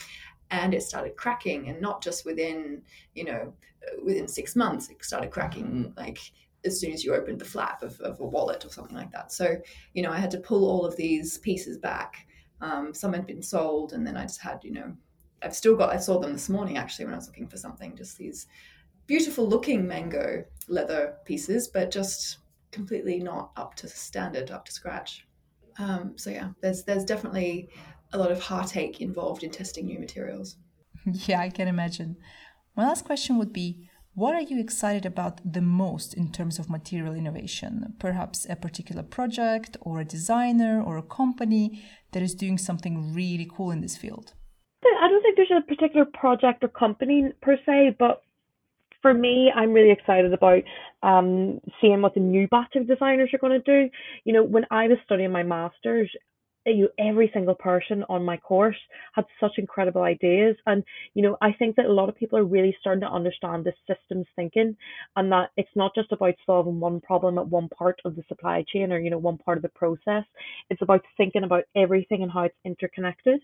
and 0.50 0.74
it 0.74 0.82
started 0.82 1.16
cracking, 1.16 1.68
and 1.68 1.80
not 1.80 2.02
just 2.02 2.24
within 2.24 2.82
you 3.14 3.24
know 3.24 3.54
within 4.04 4.26
six 4.26 4.56
months, 4.56 4.88
it 4.90 5.04
started 5.04 5.30
cracking 5.30 5.92
like 5.96 6.18
as 6.64 6.80
soon 6.80 6.92
as 6.92 7.04
you 7.04 7.14
opened 7.14 7.40
the 7.40 7.44
flap 7.44 7.82
of, 7.82 7.98
of 8.00 8.20
a 8.20 8.24
wallet 8.24 8.64
or 8.64 8.68
something 8.70 8.96
like 8.96 9.12
that. 9.12 9.30
So 9.30 9.56
you 9.94 10.02
know 10.02 10.10
I 10.10 10.18
had 10.18 10.30
to 10.32 10.38
pull 10.38 10.68
all 10.68 10.84
of 10.84 10.96
these 10.96 11.38
pieces 11.38 11.78
back. 11.78 12.26
Um, 12.60 12.94
some 12.94 13.12
had 13.12 13.26
been 13.26 13.42
sold, 13.42 13.92
and 13.92 14.04
then 14.04 14.16
I 14.16 14.22
just 14.22 14.40
had 14.40 14.58
you 14.64 14.72
know 14.72 14.92
I've 15.40 15.54
still 15.54 15.76
got 15.76 15.92
I 15.92 15.98
saw 15.98 16.18
them 16.18 16.32
this 16.32 16.48
morning 16.48 16.78
actually 16.78 17.04
when 17.04 17.14
I 17.14 17.18
was 17.18 17.28
looking 17.28 17.48
for 17.48 17.58
something, 17.58 17.96
just 17.96 18.18
these 18.18 18.48
beautiful 19.06 19.48
looking 19.48 19.86
mango 19.86 20.44
leather 20.68 21.16
pieces, 21.24 21.68
but 21.68 21.90
just 21.90 22.38
completely 22.70 23.18
not 23.20 23.52
up 23.56 23.74
to 23.76 23.88
standard, 23.88 24.50
up 24.50 24.64
to 24.64 24.72
scratch. 24.72 25.26
Um, 25.78 26.12
so 26.16 26.30
yeah, 26.30 26.50
there's 26.60 26.84
there's 26.84 27.04
definitely 27.04 27.68
a 28.12 28.18
lot 28.18 28.30
of 28.30 28.40
heartache 28.40 29.00
involved 29.00 29.42
in 29.42 29.50
testing 29.50 29.86
new 29.86 29.98
materials. 29.98 30.56
Yeah, 31.26 31.40
I 31.40 31.50
can 31.50 31.66
imagine. 31.66 32.16
My 32.76 32.84
last 32.86 33.04
question 33.04 33.36
would 33.38 33.52
be 33.52 33.88
what 34.14 34.34
are 34.34 34.42
you 34.42 34.60
excited 34.60 35.06
about 35.06 35.40
the 35.52 35.62
most 35.62 36.12
in 36.12 36.30
terms 36.30 36.58
of 36.58 36.68
material 36.68 37.14
innovation? 37.14 37.94
Perhaps 37.98 38.46
a 38.48 38.56
particular 38.56 39.02
project 39.02 39.78
or 39.80 40.00
a 40.00 40.04
designer 40.04 40.82
or 40.82 40.98
a 40.98 41.02
company 41.02 41.82
that 42.12 42.22
is 42.22 42.34
doing 42.34 42.58
something 42.58 43.14
really 43.14 43.48
cool 43.50 43.70
in 43.70 43.80
this 43.80 43.96
field? 43.96 44.34
I 44.84 45.08
don't 45.08 45.22
think 45.22 45.36
there's 45.36 45.50
a 45.50 45.66
particular 45.66 46.04
project 46.04 46.62
or 46.62 46.68
company 46.68 47.32
per 47.40 47.56
se, 47.64 47.96
but 47.98 48.22
for 49.02 49.12
me, 49.12 49.52
I'm 49.54 49.72
really 49.72 49.90
excited 49.90 50.32
about 50.32 50.62
um, 51.02 51.60
seeing 51.80 52.00
what 52.00 52.14
the 52.14 52.20
new 52.20 52.48
batch 52.48 52.76
of 52.76 52.86
designers 52.88 53.30
are 53.34 53.38
going 53.38 53.60
to 53.60 53.86
do. 53.86 53.90
You 54.24 54.32
know, 54.32 54.44
when 54.44 54.64
I 54.70 54.88
was 54.88 54.98
studying 55.04 55.32
my 55.32 55.42
master's, 55.42 56.10
you 56.64 56.88
every 56.98 57.30
single 57.34 57.56
person 57.56 58.04
on 58.08 58.24
my 58.24 58.36
course 58.36 58.76
had 59.14 59.24
such 59.40 59.52
incredible 59.58 60.02
ideas. 60.02 60.56
And 60.66 60.84
you 61.14 61.22
know 61.22 61.36
i 61.42 61.52
think 61.52 61.76
that 61.76 61.86
a 61.86 61.92
lot 61.92 62.08
of 62.08 62.16
people 62.16 62.38
are 62.38 62.44
really 62.44 62.76
starting 62.80 63.00
to 63.00 63.10
understand 63.10 63.64
this 63.64 63.74
systems 63.86 64.26
thinking 64.36 64.76
and 65.16 65.32
that 65.32 65.50
it's 65.56 65.74
not 65.74 65.94
just 65.94 66.12
about 66.12 66.34
solving 66.46 66.78
one 66.80 67.00
problem 67.00 67.38
at 67.38 67.48
one 67.48 67.68
part 67.70 68.00
of 68.04 68.14
the 68.16 68.22
supply 68.28 68.64
chain 68.72 68.92
or 68.92 68.98
you 69.00 69.10
know 69.10 69.18
one 69.18 69.38
part 69.38 69.58
of 69.58 69.62
the 69.62 69.68
process. 69.70 70.24
It's 70.70 70.82
about 70.82 71.02
thinking 71.16 71.44
about 71.44 71.64
everything 71.76 72.22
and 72.22 72.30
how 72.30 72.42
it's 72.44 72.56
interconnected. 72.64 73.40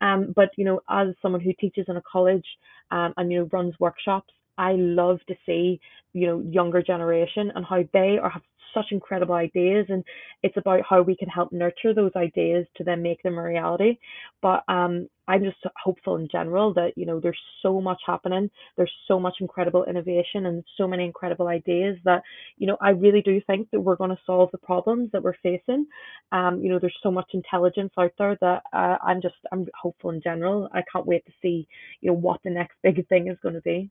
Um 0.00 0.32
but 0.36 0.50
you 0.56 0.64
know 0.64 0.80
as 0.88 1.08
someone 1.22 1.40
who 1.40 1.52
teaches 1.60 1.86
in 1.88 1.96
a 1.96 2.02
college 2.10 2.46
um, 2.90 3.14
and 3.16 3.32
you 3.32 3.40
know 3.40 3.48
runs 3.52 3.74
workshops 3.80 4.32
I 4.58 4.72
love 4.72 5.20
to 5.28 5.34
see, 5.46 5.80
you 6.12 6.26
know, 6.26 6.40
younger 6.40 6.82
generation 6.82 7.52
and 7.54 7.64
how 7.64 7.84
they 7.92 8.18
are 8.22 8.30
have 8.30 8.42
such 8.74 8.86
incredible 8.92 9.34
ideas 9.34 9.86
and 9.88 10.04
it's 10.44 10.56
about 10.56 10.80
how 10.88 11.02
we 11.02 11.16
can 11.16 11.28
help 11.28 11.50
nurture 11.50 11.92
those 11.92 12.12
ideas 12.14 12.64
to 12.76 12.84
then 12.84 13.02
make 13.02 13.20
them 13.24 13.36
a 13.36 13.42
reality. 13.42 13.98
But 14.42 14.62
um 14.68 15.08
I'm 15.28 15.44
just 15.44 15.58
hopeful 15.82 16.16
in 16.16 16.28
general 16.30 16.74
that, 16.74 16.92
you 16.96 17.06
know, 17.06 17.20
there's 17.20 17.38
so 17.62 17.80
much 17.80 18.00
happening. 18.04 18.50
There's 18.76 18.92
so 19.06 19.20
much 19.20 19.34
incredible 19.40 19.84
innovation 19.84 20.46
and 20.46 20.64
so 20.76 20.88
many 20.88 21.04
incredible 21.04 21.46
ideas 21.46 21.98
that, 22.04 22.22
you 22.56 22.66
know, 22.66 22.76
I 22.80 22.90
really 22.90 23.22
do 23.22 23.40
think 23.46 23.70
that 23.70 23.80
we're 23.80 23.94
going 23.94 24.10
to 24.10 24.18
solve 24.26 24.50
the 24.50 24.58
problems 24.58 25.10
that 25.12 25.22
we're 25.22 25.36
facing. 25.42 25.86
Um, 26.32 26.60
you 26.62 26.68
know, 26.70 26.78
there's 26.80 26.98
so 27.02 27.12
much 27.12 27.30
intelligence 27.32 27.92
out 27.98 28.12
there 28.18 28.36
that 28.40 28.62
uh, 28.72 28.96
I'm 29.04 29.22
just 29.22 29.36
I'm 29.52 29.66
hopeful 29.80 30.10
in 30.10 30.20
general. 30.20 30.68
I 30.72 30.82
can't 30.92 31.06
wait 31.06 31.24
to 31.26 31.32
see, 31.40 31.68
you 32.00 32.10
know, 32.10 32.16
what 32.16 32.40
the 32.42 32.50
next 32.50 32.76
big 32.82 33.06
thing 33.08 33.28
is 33.28 33.38
going 33.42 33.54
to 33.54 33.60
be. 33.60 33.90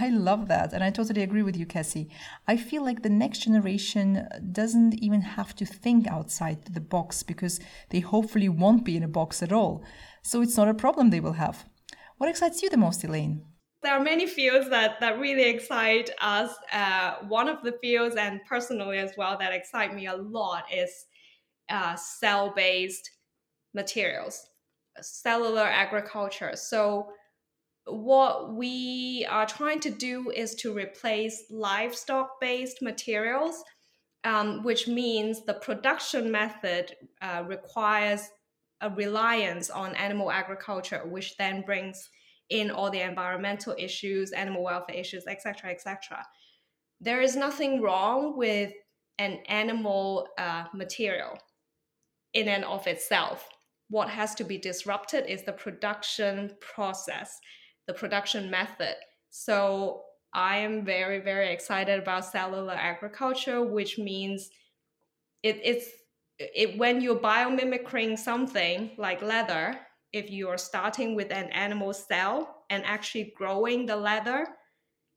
I 0.00 0.08
love 0.08 0.48
that. 0.48 0.72
And 0.72 0.82
I 0.82 0.90
totally 0.90 1.22
agree 1.22 1.42
with 1.42 1.56
you, 1.56 1.66
Cassie. 1.66 2.08
I 2.46 2.56
feel 2.56 2.84
like 2.84 3.02
the 3.02 3.08
next 3.08 3.40
generation 3.40 4.26
doesn't 4.52 4.94
even 4.94 5.22
have 5.22 5.54
to 5.56 5.66
think 5.66 6.06
outside 6.06 6.64
the 6.64 6.80
box 6.80 7.22
because 7.22 7.60
they 7.90 8.00
hopefully 8.00 8.48
won't 8.48 8.84
be 8.84 8.96
in 8.96 9.02
a 9.02 9.08
box 9.08 9.42
at 9.42 9.52
all. 9.52 9.84
So 10.22 10.40
it's 10.40 10.56
not 10.56 10.68
a 10.68 10.74
problem 10.74 11.10
they 11.10 11.20
will 11.20 11.34
have. 11.34 11.64
What 12.18 12.30
excites 12.30 12.62
you 12.62 12.70
the 12.70 12.76
most, 12.76 13.04
Elaine? 13.04 13.44
There 13.82 13.92
are 13.92 14.02
many 14.02 14.26
fields 14.26 14.70
that, 14.70 14.98
that 15.00 15.18
really 15.18 15.44
excite 15.44 16.10
us. 16.20 16.54
Uh, 16.72 17.16
one 17.28 17.48
of 17.48 17.62
the 17.62 17.72
fields, 17.82 18.16
and 18.16 18.40
personally 18.48 18.98
as 18.98 19.12
well, 19.18 19.36
that 19.38 19.52
excite 19.52 19.94
me 19.94 20.06
a 20.06 20.16
lot 20.16 20.64
is 20.72 20.90
uh, 21.68 21.94
cell 21.94 22.52
based 22.56 23.10
materials, 23.74 24.46
cellular 25.02 25.64
agriculture. 25.64 26.52
So, 26.54 27.08
what 27.86 28.54
we 28.54 29.26
are 29.28 29.46
trying 29.46 29.80
to 29.80 29.90
do 29.90 30.30
is 30.30 30.54
to 30.56 30.72
replace 30.72 31.44
livestock 31.50 32.40
based 32.40 32.80
materials, 32.80 33.62
um, 34.24 34.62
which 34.62 34.88
means 34.88 35.44
the 35.44 35.54
production 35.54 36.30
method 36.30 36.94
uh, 37.20 37.44
requires 37.46 38.30
a 38.80 38.90
reliance 38.90 39.70
on 39.70 39.94
animal 39.96 40.30
agriculture, 40.30 41.02
which 41.04 41.36
then 41.36 41.62
brings 41.62 42.08
in 42.50 42.70
all 42.70 42.90
the 42.90 43.00
environmental 43.00 43.74
issues, 43.78 44.32
animal 44.32 44.62
welfare 44.62 44.96
issues, 44.96 45.26
etc., 45.26 45.70
etc. 45.70 46.24
There 47.00 47.20
is 47.20 47.36
nothing 47.36 47.82
wrong 47.82 48.36
with 48.36 48.72
an 49.18 49.40
animal 49.46 50.28
uh, 50.38 50.64
material 50.74 51.38
in 52.32 52.48
and 52.48 52.64
of 52.64 52.86
itself. 52.86 53.48
What 53.90 54.08
has 54.08 54.34
to 54.36 54.44
be 54.44 54.58
disrupted 54.58 55.26
is 55.26 55.42
the 55.42 55.52
production 55.52 56.56
process 56.60 57.38
the 57.86 57.94
production 57.94 58.50
method. 58.50 58.94
So 59.30 60.02
I 60.32 60.58
am 60.58 60.84
very, 60.84 61.20
very 61.20 61.52
excited 61.52 62.00
about 62.00 62.24
cellular 62.24 62.74
agriculture, 62.74 63.62
which 63.62 63.98
means 63.98 64.50
it, 65.42 65.60
it's 65.62 65.88
it, 66.38 66.78
when 66.78 67.00
you're 67.00 67.16
biomimicking 67.16 68.18
something 68.18 68.90
like 68.98 69.22
leather, 69.22 69.78
if 70.12 70.30
you 70.30 70.48
are 70.48 70.58
starting 70.58 71.14
with 71.14 71.30
an 71.30 71.46
animal 71.50 71.92
cell 71.92 72.64
and 72.70 72.84
actually 72.84 73.32
growing 73.36 73.86
the 73.86 73.96
leather 73.96 74.46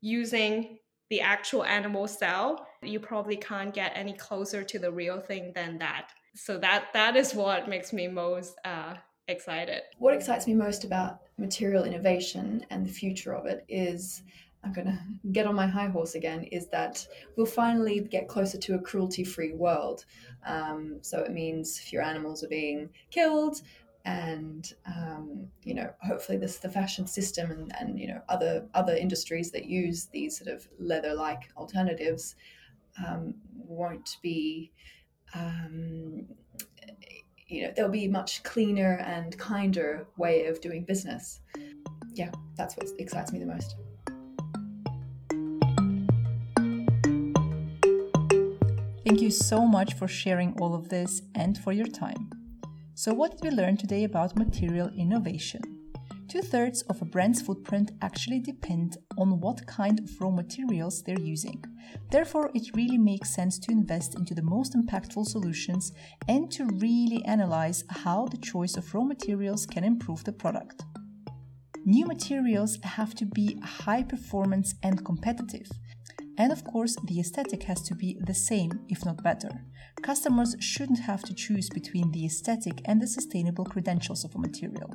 using 0.00 0.78
the 1.10 1.20
actual 1.20 1.64
animal 1.64 2.06
cell, 2.06 2.66
you 2.82 3.00
probably 3.00 3.36
can't 3.36 3.74
get 3.74 3.92
any 3.94 4.12
closer 4.12 4.62
to 4.62 4.78
the 4.78 4.90
real 4.90 5.20
thing 5.20 5.52
than 5.54 5.78
that. 5.78 6.10
So 6.34 6.58
that 6.58 6.86
that 6.92 7.16
is 7.16 7.34
what 7.34 7.68
makes 7.68 7.92
me 7.92 8.06
most 8.06 8.54
uh, 8.64 8.94
excited. 9.28 9.82
What 9.98 10.14
excites 10.14 10.46
me 10.46 10.54
most 10.54 10.84
about 10.84 11.20
material 11.36 11.84
innovation 11.84 12.66
and 12.70 12.84
the 12.84 12.90
future 12.90 13.34
of 13.34 13.46
it 13.46 13.64
is 13.68 14.22
I'm 14.64 14.72
going 14.72 14.86
to 14.88 14.98
get 15.32 15.46
on 15.46 15.54
my 15.54 15.66
high 15.66 15.88
horse 15.88 16.14
again 16.14 16.44
is 16.44 16.68
that 16.68 17.06
we'll 17.36 17.46
finally 17.46 18.00
get 18.00 18.28
closer 18.28 18.58
to 18.58 18.74
a 18.74 18.80
cruelty 18.80 19.24
free 19.24 19.52
world. 19.52 20.04
Um, 20.46 20.98
so 21.02 21.20
it 21.20 21.32
means 21.32 21.78
fewer 21.78 22.02
animals 22.02 22.42
are 22.42 22.48
being 22.48 22.90
killed. 23.10 23.62
And 24.04 24.72
um, 24.86 25.48
you 25.64 25.74
know, 25.74 25.90
hopefully, 26.00 26.38
this 26.38 26.58
the 26.58 26.68
fashion 26.70 27.06
system 27.06 27.50
and, 27.50 27.72
and 27.78 27.98
you 27.98 28.08
know 28.08 28.22
other 28.28 28.66
other 28.72 28.94
industries 28.94 29.50
that 29.50 29.66
use 29.66 30.06
these 30.06 30.38
sort 30.38 30.48
of 30.48 30.66
leather-like 30.78 31.50
alternatives 31.58 32.34
um, 33.04 33.34
won't 33.54 34.16
be 34.22 34.72
um, 35.34 36.26
you 37.48 37.62
know 37.62 37.72
there'll 37.74 37.90
be 37.90 38.04
a 38.04 38.10
much 38.10 38.42
cleaner 38.42 38.98
and 39.04 39.36
kinder 39.38 40.06
way 40.16 40.46
of 40.46 40.60
doing 40.60 40.84
business. 40.84 41.40
Yeah 42.12 42.30
that's 42.56 42.76
what 42.76 42.88
excites 42.98 43.32
me 43.32 43.38
the 43.38 43.46
most. 43.46 43.76
Thank 49.06 49.22
you 49.22 49.30
so 49.30 49.66
much 49.66 49.94
for 49.94 50.06
sharing 50.06 50.52
all 50.60 50.74
of 50.74 50.90
this 50.90 51.22
and 51.34 51.56
for 51.56 51.72
your 51.72 51.86
time. 51.86 52.30
So 52.94 53.14
what 53.14 53.30
did 53.30 53.40
we 53.42 53.56
learn 53.56 53.78
today 53.78 54.04
about 54.04 54.36
material 54.36 54.90
innovation 54.94 55.77
Two 56.28 56.42
thirds 56.42 56.82
of 56.82 57.00
a 57.00 57.06
brand's 57.06 57.40
footprint 57.40 57.92
actually 58.02 58.40
depend 58.40 58.98
on 59.16 59.40
what 59.40 59.66
kind 59.66 59.98
of 59.98 60.20
raw 60.20 60.28
materials 60.28 61.02
they're 61.02 61.18
using. 61.18 61.64
Therefore, 62.10 62.50
it 62.52 62.76
really 62.76 62.98
makes 62.98 63.34
sense 63.34 63.58
to 63.60 63.72
invest 63.72 64.14
into 64.14 64.34
the 64.34 64.42
most 64.42 64.76
impactful 64.76 65.26
solutions 65.26 65.92
and 66.28 66.50
to 66.50 66.66
really 66.74 67.24
analyze 67.24 67.82
how 67.88 68.26
the 68.26 68.36
choice 68.36 68.76
of 68.76 68.92
raw 68.92 69.04
materials 69.04 69.64
can 69.64 69.84
improve 69.84 70.22
the 70.24 70.32
product. 70.32 70.82
New 71.86 72.04
materials 72.04 72.78
have 72.82 73.14
to 73.14 73.24
be 73.24 73.58
high 73.64 74.02
performance 74.02 74.74
and 74.82 75.06
competitive. 75.06 75.70
And 76.36 76.52
of 76.52 76.62
course, 76.62 76.94
the 77.04 77.20
aesthetic 77.20 77.62
has 77.62 77.80
to 77.84 77.94
be 77.94 78.18
the 78.20 78.34
same, 78.34 78.80
if 78.90 79.02
not 79.02 79.22
better. 79.22 79.64
Customers 80.02 80.56
shouldn't 80.60 81.00
have 81.00 81.22
to 81.22 81.34
choose 81.34 81.70
between 81.70 82.12
the 82.12 82.26
aesthetic 82.26 82.82
and 82.84 83.00
the 83.00 83.06
sustainable 83.06 83.64
credentials 83.64 84.26
of 84.26 84.34
a 84.34 84.38
material. 84.38 84.92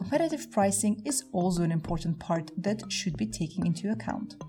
Competitive 0.00 0.50
pricing 0.50 1.02
is 1.04 1.24
also 1.30 1.62
an 1.62 1.70
important 1.70 2.18
part 2.18 2.50
that 2.56 2.90
should 2.90 3.18
be 3.18 3.26
taken 3.26 3.66
into 3.66 3.92
account. 3.92 4.42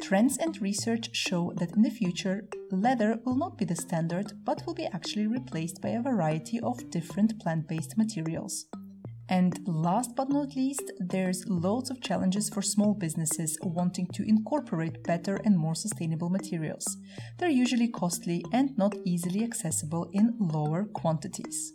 Trends 0.00 0.38
and 0.38 0.60
research 0.62 1.14
show 1.14 1.52
that 1.58 1.76
in 1.76 1.82
the 1.82 1.90
future, 1.90 2.48
leather 2.70 3.20
will 3.24 3.36
not 3.36 3.58
be 3.58 3.66
the 3.66 3.76
standard 3.76 4.32
but 4.44 4.66
will 4.66 4.74
be 4.74 4.86
actually 4.86 5.26
replaced 5.26 5.82
by 5.82 5.90
a 5.90 6.02
variety 6.02 6.58
of 6.60 6.90
different 6.90 7.38
plant 7.38 7.68
based 7.68 7.98
materials. 7.98 8.64
And 9.28 9.60
last 9.68 10.16
but 10.16 10.30
not 10.30 10.56
least, 10.56 10.90
there's 11.00 11.46
loads 11.46 11.90
of 11.90 12.00
challenges 12.00 12.48
for 12.48 12.62
small 12.62 12.94
businesses 12.94 13.58
wanting 13.62 14.06
to 14.14 14.26
incorporate 14.26 15.04
better 15.04 15.36
and 15.44 15.56
more 15.56 15.74
sustainable 15.74 16.30
materials. 16.30 16.96
They're 17.38 17.50
usually 17.50 17.88
costly 17.88 18.42
and 18.52 18.76
not 18.78 18.96
easily 19.04 19.44
accessible 19.44 20.08
in 20.14 20.34
lower 20.38 20.84
quantities. 20.84 21.74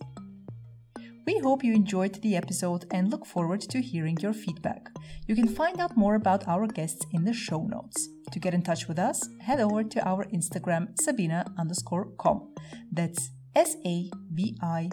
We 1.27 1.37
hope 1.39 1.63
you 1.63 1.73
enjoyed 1.73 2.15
the 2.21 2.35
episode 2.35 2.85
and 2.91 3.11
look 3.11 3.25
forward 3.25 3.61
to 3.61 3.81
hearing 3.81 4.17
your 4.21 4.33
feedback. 4.33 4.89
You 5.27 5.35
can 5.35 5.47
find 5.47 5.79
out 5.79 5.95
more 5.95 6.15
about 6.15 6.47
our 6.47 6.65
guests 6.65 7.05
in 7.11 7.25
the 7.25 7.33
show 7.33 7.61
notes. 7.61 8.09
To 8.31 8.39
get 8.39 8.53
in 8.53 8.63
touch 8.63 8.87
with 8.87 8.97
us, 8.97 9.29
head 9.39 9.59
over 9.59 9.83
to 9.83 10.07
our 10.07 10.25
Instagram 10.25 10.99
sabina 10.99 11.45
underscore 11.59 12.07
com. 12.17 12.53
That's 12.91 13.29
S 13.55 13.75
A 13.85 14.09
B 14.33 14.57
I 14.61 14.89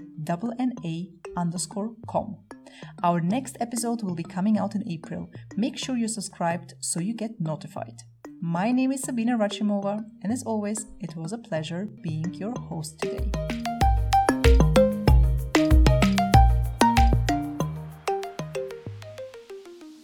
N 0.59 0.73
A 0.85 1.09
underscore 1.37 1.93
com. 2.07 2.37
Our 3.03 3.21
next 3.21 3.57
episode 3.61 4.03
will 4.03 4.15
be 4.15 4.23
coming 4.25 4.59
out 4.59 4.75
in 4.75 4.89
April. 4.89 5.31
Make 5.57 5.79
sure 5.79 5.97
you're 5.97 6.09
subscribed 6.09 6.75
so 6.81 7.01
you 7.01 7.15
get 7.15 7.41
notified. 7.41 8.03
My 8.41 8.71
name 8.71 8.93
is 8.93 9.01
Sabina 9.01 9.37
Rachimova, 9.37 10.05
and 10.23 10.33
as 10.33 10.43
always, 10.45 10.87
it 11.01 11.17
was 11.17 11.33
a 11.33 11.39
pleasure 11.39 11.89
being 12.03 12.35
your 12.35 12.55
host 12.69 13.01
today. 13.01 13.58